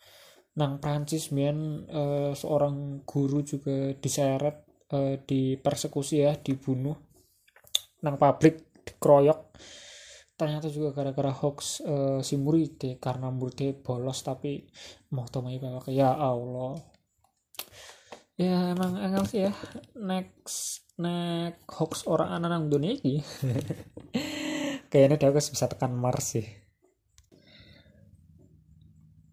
Nang 0.59 0.83
Prancis 0.83 1.31
mian 1.31 1.87
uh, 1.87 2.35
seorang 2.35 3.07
guru 3.07 3.47
juga 3.47 3.95
diseret 3.95 4.67
uh, 4.91 5.15
dipersekusi 5.23 6.27
ya 6.27 6.35
dibunuh 6.35 6.99
nang 8.03 8.15
pabrik 8.15 8.83
dikeroyok 8.87 9.41
ternyata 10.39 10.71
juga 10.71 10.95
gara-gara 10.95 11.35
hoax 11.35 11.83
uh, 11.83 12.23
si 12.23 12.39
murid 12.39 12.99
karena 13.03 13.31
murid 13.31 13.83
bolos 13.83 14.23
tapi 14.23 14.63
mau 15.15 15.27
tomai 15.27 15.59
bawa 15.59 15.83
ya 15.91 16.15
Allah 16.15 16.79
ya 18.39 18.73
emang 18.73 18.95
enggak 18.95 19.27
sih 19.27 19.51
ya. 19.51 19.53
Next 19.99 20.87
next 20.99 21.63
hoax 21.67 22.07
orang 22.07 22.39
anak 22.39 22.49
nang 22.55 22.65
dunia 22.71 22.95
ini 22.99 23.23
kayaknya 24.91 25.19
dia 25.19 25.35
bisa 25.35 25.67
tekan 25.67 25.95
Mars 25.99 26.39
sih. 26.39 26.47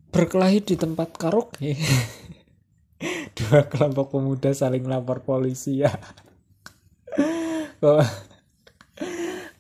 Berkelahi 0.10 0.64
di 0.64 0.76
tempat 0.80 1.14
karaoke. 1.20 1.76
Dua 3.38 3.68
kelompok 3.68 4.16
pemuda 4.16 4.56
saling 4.56 4.88
lapor 4.88 5.22
polisi 5.28 5.84
ya. 5.84 5.92
Kok 7.82 8.00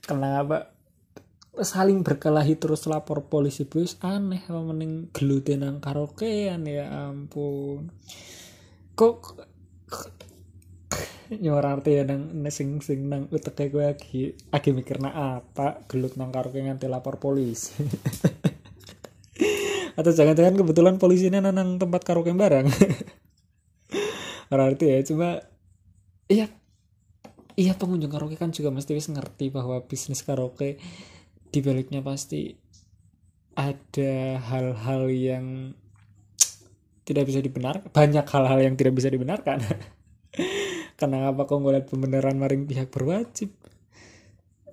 kenapa 0.05 0.71
saling 1.55 2.03
berkelahi 2.03 2.59
terus 2.59 2.83
lapor 2.87 3.31
polisi 3.31 3.63
bus 3.63 3.95
aneh 4.03 4.43
mending 4.47 5.11
gelutin 5.15 5.63
nang 5.63 5.79
karaokean 5.79 6.67
ya 6.67 7.07
ampun 7.07 7.91
kok 8.95 9.35
nyorar 11.33 11.81
arti 11.81 11.97
ya 11.97 12.05
nang 12.05 12.45
sing 12.53 12.77
sing 12.79 13.09
nang 13.09 13.25
utek 13.33 13.73
gue 13.73 13.81
lagi 13.81 14.37
lagi 14.53 14.69
mikir 14.71 15.01
na 15.01 15.41
apa 15.41 15.81
gelut 15.89 16.15
nang 16.15 16.29
karaoke 16.29 16.61
nganti 16.61 16.87
lapor 16.87 17.17
polisi? 17.17 17.73
Atau 19.99 20.11
jangan-jangan 20.11 20.59
kebetulan 20.59 20.95
polisinya 21.01 21.41
nang 21.43 21.81
tempat 21.81 22.01
karaoke 22.05 22.35
barang. 22.35 22.67
Berarti 24.51 24.85
ya 24.85 24.99
cuma 25.03 25.41
iya 26.29 26.47
iya 27.57 27.73
pengunjung 27.73 28.13
karaoke 28.13 28.37
kan 28.37 28.53
juga 28.53 28.69
mesti 28.69 28.93
wis 28.93 29.09
ngerti 29.09 29.49
bahwa 29.49 29.81
bisnis 29.83 30.21
karaoke 30.21 30.77
di 31.49 31.59
baliknya 31.63 32.05
pasti 32.05 32.53
ada 33.55 34.43
hal-hal 34.43 35.07
yang 35.09 35.73
tidak 37.05 37.29
bisa 37.29 37.39
dibenarkan 37.39 37.93
banyak 37.93 38.25
hal-hal 38.25 38.59
yang 38.65 38.73
tidak 38.73 38.97
bisa 38.97 39.13
dibenarkan. 39.13 39.61
Karena 40.99 41.29
apa 41.29 41.45
kok 41.45 41.61
ngeliat 41.61 41.85
pembenaran 41.85 42.35
maring 42.35 42.65
pihak 42.65 42.89
berwajib? 42.89 43.53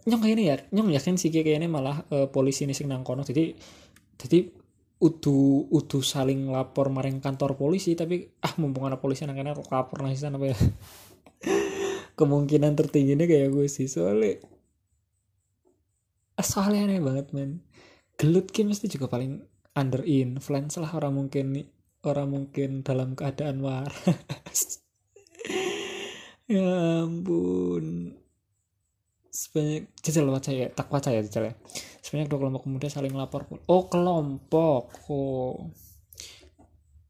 Nyong 0.08 0.24
ini 0.26 0.50
ya 0.50 0.56
nyong 0.72 0.90
yakin 0.96 1.14
sih 1.20 1.30
kayak 1.30 1.62
ini 1.62 1.68
malah 1.70 2.02
uh, 2.10 2.26
polisi 2.32 2.64
ini 2.66 2.74
sing 2.74 2.88
nang 2.90 3.04
kono. 3.04 3.22
Jadi 3.22 3.52
jadi 4.16 4.38
udu 5.02 5.66
udu 5.70 5.98
saling 5.98 6.46
lapor 6.48 6.88
maring 6.88 7.18
kantor 7.18 7.58
polisi 7.58 7.98
tapi 7.98 8.22
ah 8.42 8.54
mumpung 8.58 8.86
ada 8.86 9.02
polisi 9.02 9.26
nang 9.26 9.34
kena 9.34 9.54
lapor 9.54 10.02
nang 10.02 10.14
sana 10.16 10.40
apa 10.40 10.50
ya? 10.50 10.58
Kemungkinan 12.18 12.78
tertingginya 12.78 13.26
kayak 13.26 13.50
gue 13.50 13.66
sih 13.66 13.90
soalnya 13.90 14.42
ah, 16.38 16.46
soalnya 16.46 16.86
aneh 16.88 17.02
banget 17.02 17.34
men. 17.34 17.62
Gelut 18.16 18.54
mesti 18.54 18.86
juga 18.86 19.10
paling 19.10 19.42
under 19.74 20.06
influence 20.06 20.78
lah 20.78 20.92
orang 20.94 21.18
mungkin 21.18 21.50
orang 22.02 22.28
mungkin 22.30 22.82
dalam 22.82 23.14
keadaan 23.14 23.62
waras. 23.62 24.60
Ya 26.50 26.68
ampun. 27.06 28.12
Sebanyak 29.32 29.88
jajal 30.04 30.28
waca 30.28 30.52
ya 30.52 30.68
tak 30.68 30.92
waca 30.92 31.08
ya 31.08 31.24
jajal 31.24 31.48
ya. 31.48 31.54
Sebanyak 32.04 32.28
dua 32.28 32.44
kelompok 32.44 32.68
pemuda 32.68 32.92
saling 32.92 33.16
lapor 33.16 33.48
oh 33.48 33.88
kelompok. 33.88 34.92
Oh. 35.08 35.72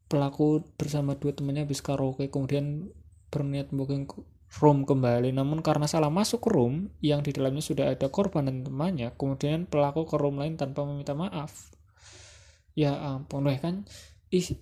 Pelaku 0.07 0.63
bersama 0.79 1.19
dua 1.19 1.35
temannya 1.35 1.67
habis 1.67 1.83
karaoke 1.83 2.31
kemudian 2.31 2.87
berniat 3.33 3.73
booking 3.75 4.07
room 4.63 4.87
kembali. 4.87 5.35
Namun 5.35 5.59
karena 5.59 5.91
salah 5.91 6.13
masuk 6.13 6.47
room 6.47 6.93
yang 7.03 7.19
di 7.19 7.35
dalamnya 7.35 7.65
sudah 7.65 7.91
ada 7.91 8.07
korban 8.07 8.47
dan 8.47 8.63
temannya 8.63 9.11
kemudian 9.19 9.67
pelaku 9.67 10.07
ke 10.07 10.15
room 10.15 10.39
lain 10.39 10.55
tanpa 10.55 10.87
meminta 10.87 11.17
maaf. 11.17 11.73
Ya 12.79 12.95
ampun 12.95 13.43
weh 13.43 13.59
kan? 13.59 13.83
Ih 14.31 14.55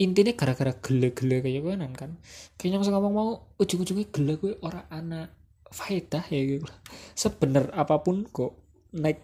intinya 0.00 0.32
gara-gara 0.32 0.72
gele-gele 0.80 1.44
kayak 1.44 1.60
gue 1.60 1.74
kan 1.92 2.16
kayaknya 2.56 2.80
nggak 2.80 2.94
ngomong 2.96 3.12
mau 3.12 3.30
ujung-ujungnya 3.60 4.08
gele 4.08 4.40
gue 4.40 4.52
orang 4.64 4.88
anak 4.88 5.28
faedah 5.70 6.24
ya 6.32 6.40
gitu. 6.56 6.66
Sebener 7.14 7.68
apa 7.76 8.00
pun 8.00 8.24
kok 8.26 8.56
naik 8.96 9.20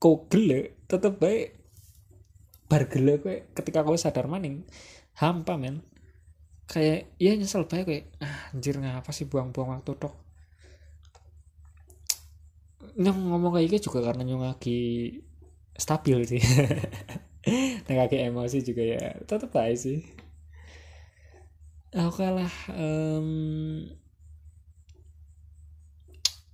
kok 0.00 0.32
gele 0.32 0.80
tetep 0.88 1.20
baik 1.20 1.54
bar 2.66 2.88
gele 2.90 3.20
kue 3.22 3.46
ketika 3.52 3.84
kau 3.84 3.94
sadar 4.00 4.26
maning 4.32 4.64
hampa 5.20 5.60
men. 5.60 5.84
Kayak 6.66 7.12
ya 7.20 7.36
nyesel 7.36 7.68
baik 7.68 7.84
kayak 7.84 8.04
ah, 8.24 8.50
anjir 8.56 8.80
ngapa 8.80 9.12
sih 9.12 9.28
buang-buang 9.28 9.76
waktu 9.76 9.92
tok 9.94 10.14
nyong 12.96 13.28
ngomong 13.28 13.52
kayak 13.60 13.76
gitu 13.76 13.92
juga 13.92 14.08
karena 14.08 14.24
nyong 14.24 14.44
lagi 14.56 15.12
stabil 15.76 16.16
sih 16.24 16.40
nah 17.86 18.06
kayak 18.10 18.34
emosi 18.34 18.66
juga 18.66 18.82
ya 18.82 19.14
tetep 19.22 19.54
baik 19.54 19.78
sih. 19.78 20.02
Oke 21.96 22.26
lah 22.26 22.50
um, 22.74 23.86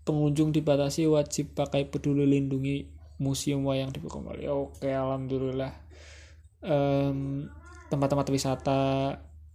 pengunjung 0.04 0.52
dibatasi 0.52 1.08
wajib 1.08 1.56
pakai 1.56 1.88
peduli 1.88 2.28
lindungi 2.28 2.86
museum 3.16 3.64
wayang 3.64 3.90
dibuka 3.90 4.20
kembali 4.20 4.44
oke 4.46 4.86
alhamdulillah. 4.86 5.72
Um, 6.62 7.48
tempat-tempat 7.90 8.28
wisata 8.30 8.80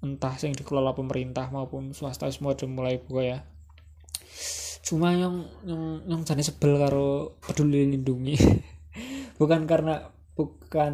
entah 0.01 0.33
yang 0.43 0.53
dikelola 0.53 0.93
pemerintah 0.93 1.49
maupun 1.49 1.93
swasta 1.95 2.29
semua 2.33 2.57
udah 2.57 2.67
mulai 2.69 2.97
buka 2.97 3.23
ya. 3.23 3.39
Cuma 4.81 5.13
yang 5.13 5.45
yang 5.67 6.01
yang 6.09 6.21
jadi 6.25 6.41
sebel 6.41 6.81
karo 6.81 7.37
peduli 7.43 7.93
lindungi 7.93 8.35
bukan 9.39 9.69
karena 9.69 10.16
bukan 10.37 10.93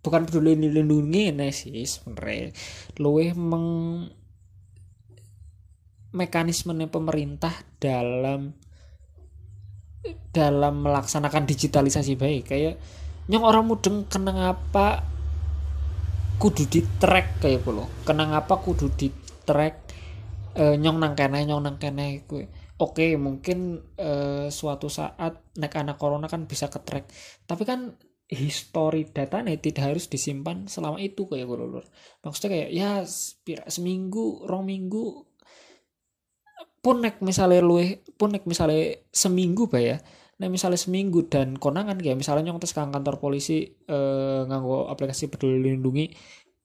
bukan 0.00 0.22
peduli 0.24 0.56
lindungi 0.56 1.36
nih 1.36 1.52
sih 1.52 1.84
sebenarnya. 1.84 2.56
Luweh 2.96 3.36
meng 3.36 3.66
mekanisme 6.16 6.72
pemerintah 6.88 7.52
dalam 7.76 8.56
dalam 10.32 10.74
melaksanakan 10.80 11.44
digitalisasi 11.44 12.16
baik. 12.16 12.42
Kayak 12.48 12.80
nyong 13.28 13.44
orang 13.44 13.64
mudeng 13.68 14.08
kena 14.08 14.56
apa 14.56 15.14
kudu 16.36 16.66
di 16.68 16.80
track 17.00 17.40
kayak 17.40 17.64
lo 17.70 17.88
kena 18.04 18.28
apa 18.36 18.58
kudu 18.58 18.92
di 18.92 19.08
track 19.48 19.74
e, 20.52 20.76
nyong 20.76 20.98
nang 20.98 21.14
kene 21.14 21.40
nyong 21.46 21.62
nang 21.62 21.76
kene 21.78 22.26
gue 22.26 22.50
oke 22.76 23.16
mungkin 23.16 23.80
e, 23.94 24.10
suatu 24.50 24.90
saat 24.90 25.56
nek 25.56 25.72
anak 25.78 25.96
corona 25.96 26.26
kan 26.26 26.44
bisa 26.44 26.66
ke 26.68 26.82
track 26.82 27.08
tapi 27.46 27.62
kan 27.64 27.94
history 28.24 29.08
data 29.12 29.44
nih 29.44 29.60
tidak 29.60 29.94
harus 29.94 30.08
disimpan 30.08 30.64
selama 30.64 30.96
itu 30.98 31.28
kayak 31.28 31.44
gue 31.44 31.58
lulur 31.60 31.84
maksudnya 32.24 32.50
kayak 32.56 32.70
ya 32.72 32.90
seminggu 33.68 34.48
rong 34.48 34.64
minggu 34.64 35.34
pun 36.84 37.00
nek 37.00 37.24
misalnya 37.24 37.64
lu 37.64 37.80
pun 38.20 38.36
nek 38.36 38.44
misalnya 38.44 39.00
seminggu 39.08 39.72
bah 39.72 39.80
ya. 39.80 39.96
Nah 40.36 40.52
misalnya 40.52 40.76
seminggu 40.76 41.32
dan 41.32 41.56
konangan 41.56 41.96
kayak 41.96 42.20
misalnya 42.20 42.52
nyong 42.52 42.60
tes 42.60 42.76
kantor 42.76 43.16
polisi 43.16 43.64
eh, 43.64 44.40
nganggo 44.44 44.92
aplikasi 44.92 45.32
peduli 45.32 45.72
lindungi 45.72 46.12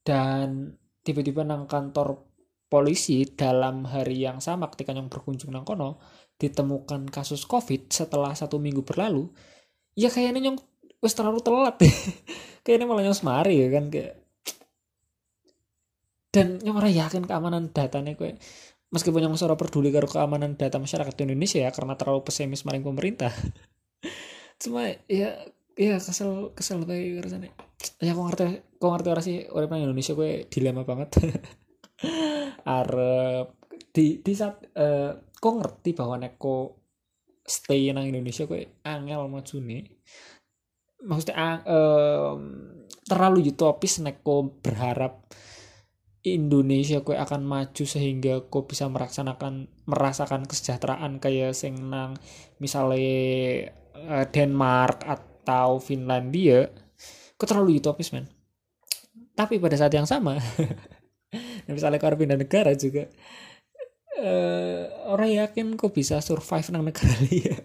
dan 0.04 0.76
tiba-tiba 1.08 1.48
nang 1.48 1.72
kantor 1.72 2.28
polisi 2.68 3.24
dalam 3.32 3.88
hari 3.88 4.28
yang 4.28 4.44
sama 4.44 4.68
ketika 4.68 4.92
nyong 4.92 5.08
berkunjung 5.08 5.56
nang 5.56 5.64
kono 5.64 6.04
ditemukan 6.36 7.08
kasus 7.08 7.48
covid 7.48 7.88
setelah 7.88 8.36
satu 8.36 8.60
minggu 8.60 8.84
berlalu 8.84 9.32
ya 9.96 10.12
kayaknya 10.12 10.52
nyong 10.52 10.60
wes 11.00 11.16
terlalu 11.16 11.40
telat. 11.44 11.76
Kayaknya 12.64 12.86
malah 12.86 13.04
nyong 13.08 13.18
semari 13.18 13.56
ya 13.60 13.68
kan 13.72 13.88
kayak. 13.88 14.16
Dan 16.30 16.62
nyong 16.62 16.78
ora 16.78 16.90
yakin 16.92 17.26
keamanan 17.26 17.74
datanya 17.74 18.14
kayak 18.14 18.38
meskipun 18.94 19.26
yang 19.26 19.34
suara 19.38 19.58
peduli 19.58 19.90
karo 19.90 20.06
keamanan 20.06 20.58
data 20.58 20.78
masyarakat 20.78 21.14
Indonesia 21.26 21.62
ya 21.62 21.72
karena 21.74 21.98
terlalu 21.98 22.22
pesimis 22.26 22.66
maring 22.68 22.86
pemerintah. 22.86 23.34
Cuma 24.62 24.86
ya 25.10 25.40
ya 25.80 25.96
kesel 25.98 26.54
kesel 26.54 26.86
kayak 26.86 27.26
rasanya. 27.26 27.50
Ya 28.04 28.12
aku 28.14 28.22
ngerti 28.28 28.44
aku 28.78 28.88
ngerti 28.92 29.08
orang 29.10 29.26
sih 29.26 29.38
orang 29.50 29.82
Indonesia 29.82 30.14
gue 30.14 30.46
dilema 30.52 30.84
banget. 30.84 31.10
Arab 32.80 33.56
di 33.90 34.22
di 34.22 34.34
saat 34.36 34.62
uh, 34.78 35.18
kok 35.34 35.54
ngerti 35.56 35.96
bahwa 35.96 36.20
neko 36.20 36.78
stay 37.50 37.90
nang 37.90 38.06
Indonesia 38.06 38.46
gue 38.46 38.84
angel 38.86 39.26
nih 39.66 39.82
maksudnya 41.04 41.64
uh, 41.64 42.36
terlalu 43.08 43.50
utopis 43.50 44.04
neko 44.04 44.60
berharap 44.60 45.26
Indonesia 46.20 47.00
kue 47.00 47.16
akan 47.16 47.48
maju 47.48 47.84
sehingga 47.88 48.44
kau 48.52 48.68
bisa 48.68 48.92
merasakan 48.92 49.72
merasakan 49.88 50.44
kesejahteraan 50.44 51.24
kayak 51.24 51.56
sing 51.56 51.80
nang 51.88 52.20
misalnya 52.60 53.72
uh, 53.96 54.26
Denmark 54.28 55.08
atau 55.08 55.80
Finlandia 55.80 56.68
kau 57.40 57.48
terlalu 57.48 57.80
utopis 57.80 58.12
men. 58.12 58.28
Tapi 59.32 59.56
pada 59.64 59.80
saat 59.80 59.96
yang 59.96 60.04
sama 60.04 60.36
misalnya 61.72 62.04
kau 62.04 62.12
pindah 62.12 62.36
negara 62.36 62.76
juga 62.76 63.08
uh, 64.20 64.82
orang 65.10 65.40
yakin 65.40 65.80
kau 65.80 65.90
bisa 65.90 66.20
survive 66.20 66.68
nang 66.70 66.84
negara 66.84 67.16
dia 67.32 67.56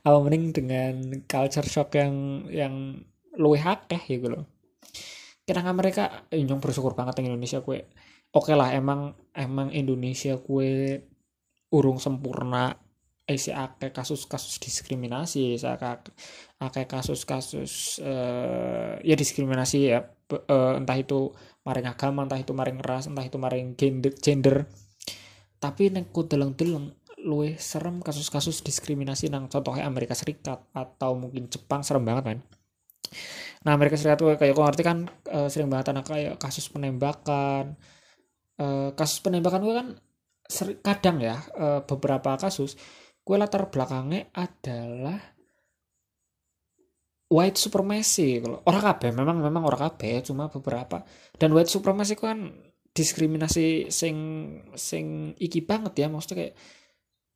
apa 0.00 0.16
mending 0.16 0.44
dengan 0.56 0.94
culture 1.28 1.68
shock 1.68 1.94
yang 2.00 2.46
yang 2.48 2.74
luwih 3.36 3.60
akeh 3.60 4.00
ya 4.00 4.16
gitu 4.16 4.28
loh. 4.32 4.44
Kira 5.44 5.60
mereka 5.76 6.26
eh, 6.32 6.40
nyong 6.40 6.62
bersyukur 6.62 6.96
banget 6.96 7.20
yang 7.20 7.36
Indonesia 7.36 7.60
kue 7.60 7.84
oke 8.32 8.52
lah 8.56 8.72
emang 8.74 9.14
emang 9.34 9.68
Indonesia 9.74 10.38
kue 10.40 11.04
urung 11.70 12.02
sempurna 12.02 12.74
isi 13.30 13.54
ake 13.54 13.94
kasus-kasus 13.94 14.58
diskriminasi 14.58 15.54
ake 15.54 16.82
kasus-kasus 16.90 18.02
uh, 18.02 18.98
ya 19.06 19.14
diskriminasi 19.14 19.94
ya 19.94 20.02
uh, 20.50 20.74
entah 20.74 20.98
itu 20.98 21.30
maring 21.62 21.86
agama 21.86 22.26
entah 22.26 22.42
itu 22.42 22.50
maring 22.50 22.82
ras 22.82 23.06
entah 23.06 23.22
itu 23.22 23.38
maring 23.38 23.78
gender 23.78 24.10
gender 24.18 24.66
tapi 25.60 25.92
neng 25.92 26.08
deleng-deleng 26.08 26.90
luwe 27.20 27.54
serem 27.60 28.00
kasus-kasus 28.00 28.64
diskriminasi 28.64 29.28
nang 29.28 29.46
contohnya 29.46 29.84
Amerika 29.84 30.16
Serikat 30.16 30.72
atau 30.72 31.12
mungkin 31.20 31.52
Jepang 31.52 31.84
serem 31.84 32.00
banget 32.00 32.24
kan 32.24 32.38
Nah 33.64 33.76
Amerika 33.76 33.96
Serikat 34.00 34.18
tuh 34.20 34.32
kayak 34.40 34.56
kau 34.56 34.64
ngerti 34.64 34.82
kan 34.84 34.98
uh, 35.28 35.48
sering 35.52 35.68
banget 35.68 35.92
anak 35.92 36.08
kayak 36.08 36.34
kasus 36.40 36.68
penembakan. 36.72 37.76
Uh, 38.60 38.92
kasus 38.92 39.24
penembakan 39.24 39.64
gue 39.64 39.74
kan 39.76 39.88
kadang 40.84 41.16
ya 41.22 41.40
uh, 41.56 41.80
beberapa 41.86 42.36
kasus 42.36 42.76
gue 43.24 43.36
latar 43.38 43.70
belakangnya 43.72 44.28
adalah 44.36 45.16
white 47.30 47.56
supremacy 47.56 48.42
kalau 48.42 48.58
orang 48.66 48.82
kabe 48.82 49.14
memang 49.14 49.38
memang 49.40 49.62
orang 49.64 49.92
kabe 49.92 50.24
cuma 50.24 50.48
beberapa. 50.48 51.04
Dan 51.36 51.52
white 51.52 51.72
supremacy 51.72 52.16
kan 52.16 52.48
diskriminasi 52.90 53.88
sing 53.88 54.16
sing 54.74 55.34
iki 55.38 55.62
banget 55.62 56.04
ya 56.04 56.06
maksudnya 56.10 56.46
kayak 56.46 56.54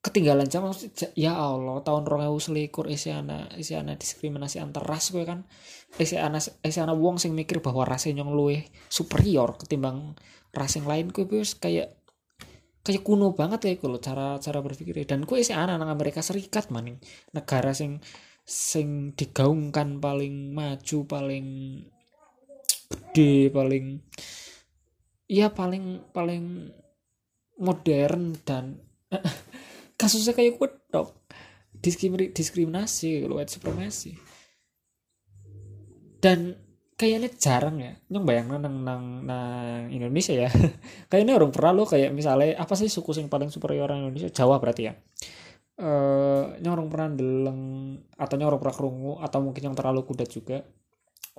ketinggalan 0.05 0.45
zaman 0.45 0.77
ya 1.17 1.33
Allah 1.33 1.81
tahun 1.81 2.05
rong 2.05 2.37
selikur 2.37 2.85
isi 2.93 3.09
ana 3.09 3.49
isi 3.57 3.73
ana 3.73 3.97
diskriminasi 3.97 4.61
antar 4.61 4.85
ras 4.85 5.09
gue 5.09 5.25
kan. 5.25 5.49
Isi 5.97 6.21
ana 6.21 6.37
isi 6.45 6.79
ana 6.85 6.93
wong 6.93 7.17
sing 7.17 7.33
mikir 7.33 7.65
bahwa 7.65 7.89
ras 7.89 8.05
nyong 8.05 8.37
luwe 8.37 8.69
superior 8.93 9.57
ketimbang 9.57 10.13
ras 10.53 10.77
yang 10.77 10.85
lain 10.85 11.09
gue 11.09 11.25
bos 11.25 11.57
kayak 11.57 11.97
kayak 12.85 13.01
kuno 13.01 13.33
banget 13.33 13.65
ya 13.65 13.73
kalau 13.81 13.97
cara 13.97 14.37
cara 14.45 14.61
berpikir. 14.61 15.09
Dan 15.09 15.25
gue 15.25 15.41
isi 15.41 15.57
ana 15.57 15.81
nang 15.81 15.89
Amerika 15.89 16.21
Serikat 16.21 16.69
maning. 16.69 17.01
Negara 17.33 17.73
sing 17.73 18.05
sing 18.45 19.17
digaungkan 19.17 20.05
paling 20.05 20.53
maju 20.53 20.99
paling 21.09 21.47
gede 22.93 23.49
paling 23.49 24.05
ya 25.29 25.53
paling 25.53 26.05
paling 26.13 26.69
modern 27.61 28.37
dan 28.45 28.81
kasusnya 30.01 30.35
kayak 30.35 30.59
gue 30.59 30.69
dok. 30.91 31.15
Diskriminasi 31.75 32.33
diskriminasi 32.33 33.09
gitu 33.25 33.35
white 33.37 33.53
supremacy. 33.53 34.17
Dan 36.25 36.57
kayaknya 36.97 37.29
jarang 37.37 37.77
ya. 37.83 37.93
Nyong 38.09 38.25
bayang 38.25 38.47
nang 38.57 38.77
nang 38.81 39.05
nang 39.27 39.93
Indonesia 39.93 40.33
ya. 40.33 40.49
Kayaknya 41.13 41.37
orang 41.37 41.53
pernah 41.53 41.73
lo 41.77 41.85
kayak 41.85 42.15
misalnya 42.17 42.57
apa 42.57 42.73
sih 42.79 42.89
suku 42.89 43.13
yang 43.21 43.29
paling 43.29 43.53
superior 43.53 43.91
orang 43.91 44.09
Indonesia? 44.09 44.33
Jawa 44.33 44.57
berarti 44.57 44.83
ya. 44.89 44.97
Eh 45.75 46.57
uh, 46.57 46.71
orang 46.73 46.89
pernah 46.89 47.09
deleng 47.13 47.61
atau 48.17 48.35
orang 48.41 48.61
pernah 48.63 48.77
kerungu 48.79 49.13
atau 49.21 49.39
mungkin 49.43 49.63
yang 49.69 49.77
terlalu 49.77 50.07
kuda 50.09 50.25
juga. 50.25 50.65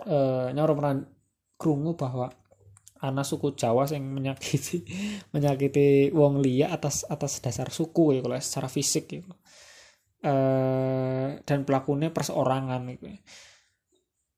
Eh 0.05 0.53
uh, 0.53 0.61
orang 0.61 0.77
pernah 0.77 0.93
kerungu 1.57 1.97
bahwa 1.97 2.29
anak 3.03 3.25
suku 3.27 3.55
Jawa 3.59 3.83
yang 3.91 4.07
menyakiti 4.07 4.85
menyakiti 5.35 6.15
wong 6.15 6.39
liya 6.39 6.71
atas 6.71 7.03
atas 7.07 7.43
dasar 7.43 7.67
suku 7.67 8.15
ya 8.15 8.19
kalau 8.23 8.39
secara 8.39 8.67
fisik 8.71 9.11
gitu 9.11 9.31
uh, 10.23 11.35
dan 11.43 11.59
pelakunya 11.67 12.13
perseorangan 12.13 12.81
gitu 12.95 13.07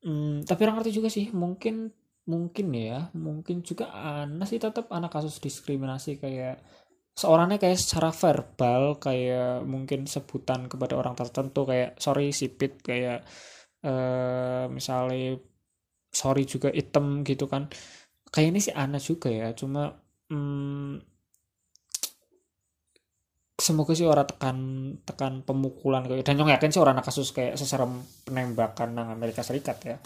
hmm, 0.06 0.48
tapi 0.48 0.60
orang 0.66 0.82
ngerti 0.82 0.92
juga 0.94 1.08
sih 1.12 1.30
mungkin 1.30 1.92
mungkin 2.28 2.66
ya 2.76 3.08
mungkin 3.16 3.64
juga 3.64 3.88
anak 3.94 4.46
sih 4.50 4.60
tetap 4.60 4.92
anak 4.92 5.08
kasus 5.08 5.40
diskriminasi 5.40 6.20
kayak 6.20 6.60
seorangnya 7.16 7.58
kayak 7.58 7.80
secara 7.80 8.12
verbal 8.12 9.00
kayak 9.00 9.64
mungkin 9.64 10.04
sebutan 10.04 10.68
kepada 10.68 10.94
orang 10.94 11.16
tertentu 11.16 11.64
kayak 11.64 11.96
sorry 11.98 12.30
sipit 12.30 12.78
kayak 12.84 13.24
uh, 13.82 14.68
misalnya 14.68 15.40
sorry 16.12 16.44
juga 16.44 16.68
item 16.70 17.24
gitu 17.24 17.48
kan 17.48 17.66
kayak 18.32 18.48
ini 18.52 18.60
sih 18.60 18.74
aneh 18.76 19.00
juga 19.00 19.28
ya 19.32 19.52
cuma 19.56 19.92
hmm, 20.28 21.00
semoga 23.58 23.92
sih 23.92 24.06
orang 24.06 24.28
tekan 24.30 24.58
tekan 25.02 25.32
pemukulan 25.42 26.06
kayak 26.06 26.22
dan 26.22 26.38
yang 26.38 26.48
yakin 26.54 26.70
sih 26.70 26.80
orang 26.80 27.02
kasus 27.02 27.34
kayak 27.34 27.58
seserem 27.58 28.00
penembakan 28.22 28.94
nang 28.94 29.08
Amerika 29.10 29.42
Serikat 29.42 29.78
ya. 29.82 29.96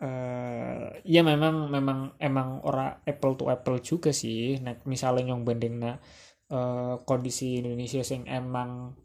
Uh, 0.00 0.96
ya 1.04 1.20
memang 1.20 1.68
memang 1.68 2.16
emang 2.16 2.64
orang 2.64 3.04
apple 3.04 3.36
to 3.36 3.52
apple 3.52 3.76
juga 3.84 4.16
sih 4.16 4.56
nah, 4.56 4.72
misalnya 4.88 5.36
yang 5.36 5.44
banding 5.44 5.76
nah 5.76 6.00
uh, 6.48 6.96
kondisi 7.04 7.60
Indonesia 7.60 8.00
sing 8.00 8.24
emang 8.24 8.96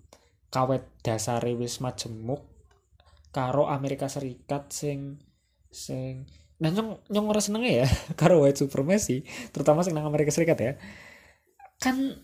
kawet 0.47 0.87
dasar 1.03 1.43
wis 1.59 1.83
majemuk 1.83 2.47
karo 3.35 3.67
Amerika 3.67 4.07
Serikat 4.07 4.71
sing 4.71 5.19
sing 5.67 6.23
nah 6.55 6.71
nyong 6.71 7.03
nyong 7.11 7.27
ora 7.27 7.41
seneng 7.43 7.67
ya 7.67 7.83
karo 8.19 8.39
white 8.39 8.55
supremacy 8.55 9.27
terutama 9.51 9.83
sing 9.83 9.93
nang 9.95 10.07
Amerika 10.07 10.31
Serikat 10.31 10.57
ya. 10.59 10.73
Kan 11.81 12.19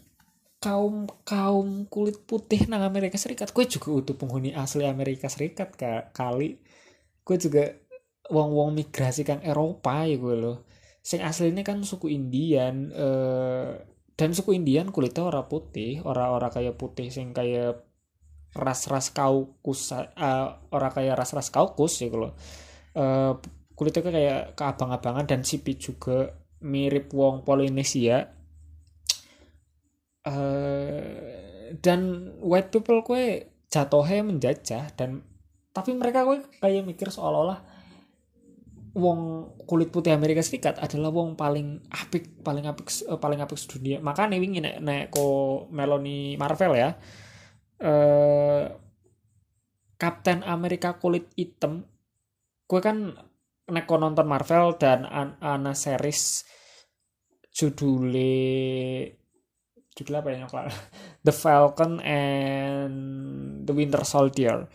kaum 0.62 1.10
kaum 1.26 1.89
kulit 1.89 2.22
putih 2.24 2.70
nang 2.70 2.86
Amerika 2.86 3.17
Serikat 3.20 3.52
gue 3.52 3.65
juga 3.67 3.89
utuh 3.91 4.15
penghuni 4.15 4.54
asli 4.56 4.88
Amerika 4.88 5.28
Serikat 5.28 5.76
ka, 5.76 6.13
kali. 6.15 6.62
Gue 7.22 7.38
juga 7.38 7.70
wong-wong 8.32 8.72
migrasi 8.72 9.28
kan 9.28 9.44
Eropa 9.44 10.08
ya 10.08 10.15
gue 10.15 10.36
loh 10.39 10.58
sing 11.02 11.26
asli 11.26 11.50
ini 11.50 11.65
kan 11.65 11.82
suku 11.82 12.13
Indian 12.13 12.94
eh, 12.94 13.70
dan 14.13 14.30
suku 14.38 14.54
Indian 14.54 14.94
kulitnya 14.94 15.26
orang 15.26 15.50
putih 15.50 16.06
orang-orang 16.06 16.54
kayak 16.54 16.78
putih 16.78 17.10
sing 17.10 17.34
kayak 17.34 17.82
ras-ras 18.54 19.10
kaukus 19.15 19.96
uh, 19.96 20.60
orang 20.76 20.91
kayak 20.91 21.15
ras-ras 21.15 21.50
kaukus 21.50 22.04
ya 22.04 22.12
loh 22.12 22.36
uh, 23.00 23.34
kulitnya 23.82 24.06
kayak 24.06 24.41
keabang-abangan 24.54 25.26
dan 25.26 25.41
sipit 25.41 25.82
juga. 25.82 26.38
Mirip 26.62 27.10
wong 27.10 27.41
Polinesia 27.41 28.30
uh, 30.30 31.74
dan 31.82 32.30
white 32.38 32.70
people 32.70 33.02
kue 33.02 33.50
jatuhnya 33.74 34.22
menjajah 34.22 34.94
dan 34.94 35.26
tapi 35.74 35.98
mereka 35.98 36.22
kue 36.22 36.46
kayak 36.62 36.86
mikir 36.86 37.10
seolah-olah 37.10 37.65
wong 38.91 39.50
kulit 39.63 39.88
putih 39.88 40.12
Amerika 40.12 40.44
Serikat 40.44 40.76
adalah 40.84 41.15
wong 41.15 41.39
paling 41.39 41.80
apik 41.88 42.44
paling 42.44 42.67
apik 42.67 42.91
uh, 43.08 43.15
paling 43.17 43.39
apik 43.39 43.56
sedunia. 43.56 44.04
Makanya 44.04 44.36
wingi 44.36 44.60
nek 44.60 44.84
nek 44.84 45.04
ko 45.10 45.26
Meloni 45.72 46.36
Marvel 46.36 46.76
ya. 46.76 46.89
Uh, 47.82 48.67
Kapten 49.96 50.44
Amerika 50.44 51.00
kulit 51.00 51.32
hitam. 51.39 51.88
Gue 52.67 52.82
kan 52.84 53.15
neko 53.71 53.95
nonton 53.97 54.27
Marvel 54.27 54.75
dan 54.75 55.07
an 55.07 55.39
ana 55.39 55.71
series 55.71 56.43
judulnya 57.51 59.07
judul 59.91 60.15
apa 60.19 60.27
ya 60.31 60.47
The 61.25 61.34
Falcon 61.36 61.99
and 62.03 62.95
The 63.67 63.73
Winter 63.75 64.03
Soldier. 64.07 64.67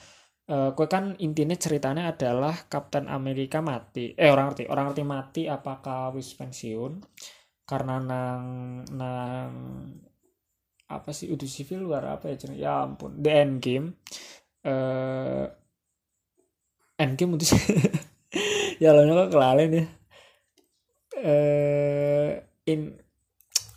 Uh, 0.47 0.71
kue 0.79 0.87
kan 0.87 1.19
intinya 1.19 1.59
ceritanya 1.59 2.15
adalah 2.15 2.55
Kapten 2.71 3.11
Amerika 3.11 3.59
mati. 3.59 4.15
Eh 4.15 4.31
orang 4.31 4.55
ngerti 4.55 4.71
orang 4.71 4.85
ngerti 4.93 5.03
mati 5.03 5.43
apakah 5.51 6.15
wis 6.15 6.39
pensiun? 6.39 7.03
Karena 7.67 7.99
nang 7.99 8.45
nang 8.95 9.51
apa 10.87 11.11
sih 11.11 11.27
udah 11.35 11.49
civil 11.51 11.91
luar 11.91 12.07
apa 12.07 12.31
ya 12.31 12.39
ya 12.55 12.73
ampun 12.87 13.19
the 13.19 13.31
end 13.35 13.59
game 13.59 13.99
uh, 14.63 15.51
end 16.95 17.19
game 17.19 17.35
udah 17.35 17.51
ya 18.83 18.93
lo 18.93 19.03
kok 19.07 19.33
kelalen 19.33 19.71
ya? 19.73 19.85
Eh 21.17 22.33
in 22.67 22.99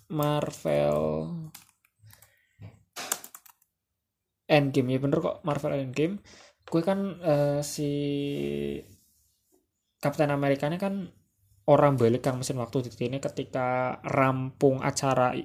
Marvel 0.10 1.00
Endgame. 4.50 4.90
Ya 4.98 5.00
bener 5.00 5.22
kok 5.22 5.38
Marvel 5.46 5.78
Endgame. 5.78 6.20
Gue 6.66 6.82
kan 6.82 7.22
uh, 7.22 7.62
si 7.62 7.92
Captain 10.02 10.34
America 10.34 10.66
ini 10.66 10.82
kan 10.82 11.06
orang 11.70 11.94
balik 12.02 12.26
kang 12.26 12.42
mesin 12.42 12.58
waktu. 12.58 12.90
Di 12.90 12.92
sini 12.92 13.22
ketika 13.22 14.02
rampung 14.02 14.82
acara 14.82 15.38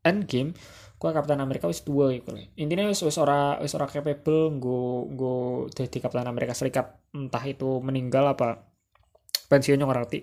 Endgame 0.00 0.56
gue 0.98 1.10
Captain 1.14 1.38
America 1.38 1.70
wis 1.70 1.86
dua 1.86 2.10
gitu 2.10 2.34
intinya 2.58 2.90
wis 2.90 3.06
wis 3.06 3.16
ora 3.22 3.54
wis 3.62 3.70
ora 3.78 3.86
capable 3.86 4.50
gue 4.58 4.86
gue 5.14 5.38
jadi 5.70 5.98
Captain 6.02 6.26
Amerika 6.26 6.52
Serikat 6.58 6.98
entah 7.14 7.42
itu 7.46 7.78
meninggal 7.78 8.34
apa 8.34 8.68
pensiunnya 9.48 9.88
ngerti. 9.88 10.20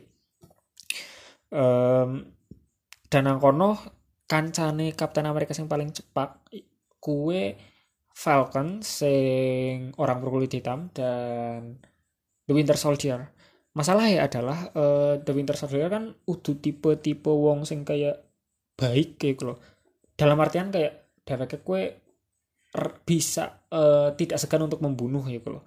Um, 1.50 2.30
dan 3.10 3.22
nang 3.26 3.42
kono 3.42 3.78
kancane 4.26 4.94
Kapten 4.94 5.30
Amerika 5.30 5.54
yang 5.58 5.70
paling 5.70 5.94
cepat 5.94 6.42
kue 7.02 7.58
Falcon 8.16 8.80
sing 8.82 9.92
orang 10.00 10.24
berkulit 10.24 10.54
hitam 10.54 10.90
dan 10.96 11.82
The 12.48 12.54
Winter 12.56 12.78
Soldier. 12.80 13.34
Masalahnya 13.76 14.24
adalah 14.24 14.72
uh, 14.72 15.20
The 15.20 15.34
Winter 15.36 15.58
Soldier 15.60 15.92
kan 15.92 16.16
udah 16.24 16.56
tipe-tipe 16.56 17.28
wong 17.28 17.68
sing 17.68 17.84
kayak 17.84 18.24
baik 18.80 19.20
kayak 19.20 19.44
loh 19.44 19.60
dalam 20.16 20.40
artian 20.40 20.72
kayak 20.72 21.24
dheweke 21.28 21.60
kue 21.62 22.06
bisa 23.08 23.64
uh, 23.72 24.12
tidak 24.16 24.40
segan 24.40 24.68
untuk 24.68 24.84
membunuh 24.84 25.24
ya 25.28 25.40
loh. 25.48 25.64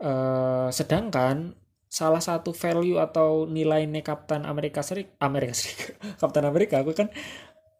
Uh, 0.00 0.68
sedangkan 0.72 1.56
salah 1.90 2.22
satu 2.22 2.56
value 2.56 2.96
atau 2.96 3.44
nilainya 3.44 4.00
Kapten 4.00 4.48
Amerika 4.48 4.80
Serikat 4.80 5.18
Amerika 5.20 5.52
Serikat 5.52 6.00
Kapten 6.20 6.46
Amerika 6.46 6.80
aku 6.80 6.96
kan 6.96 7.12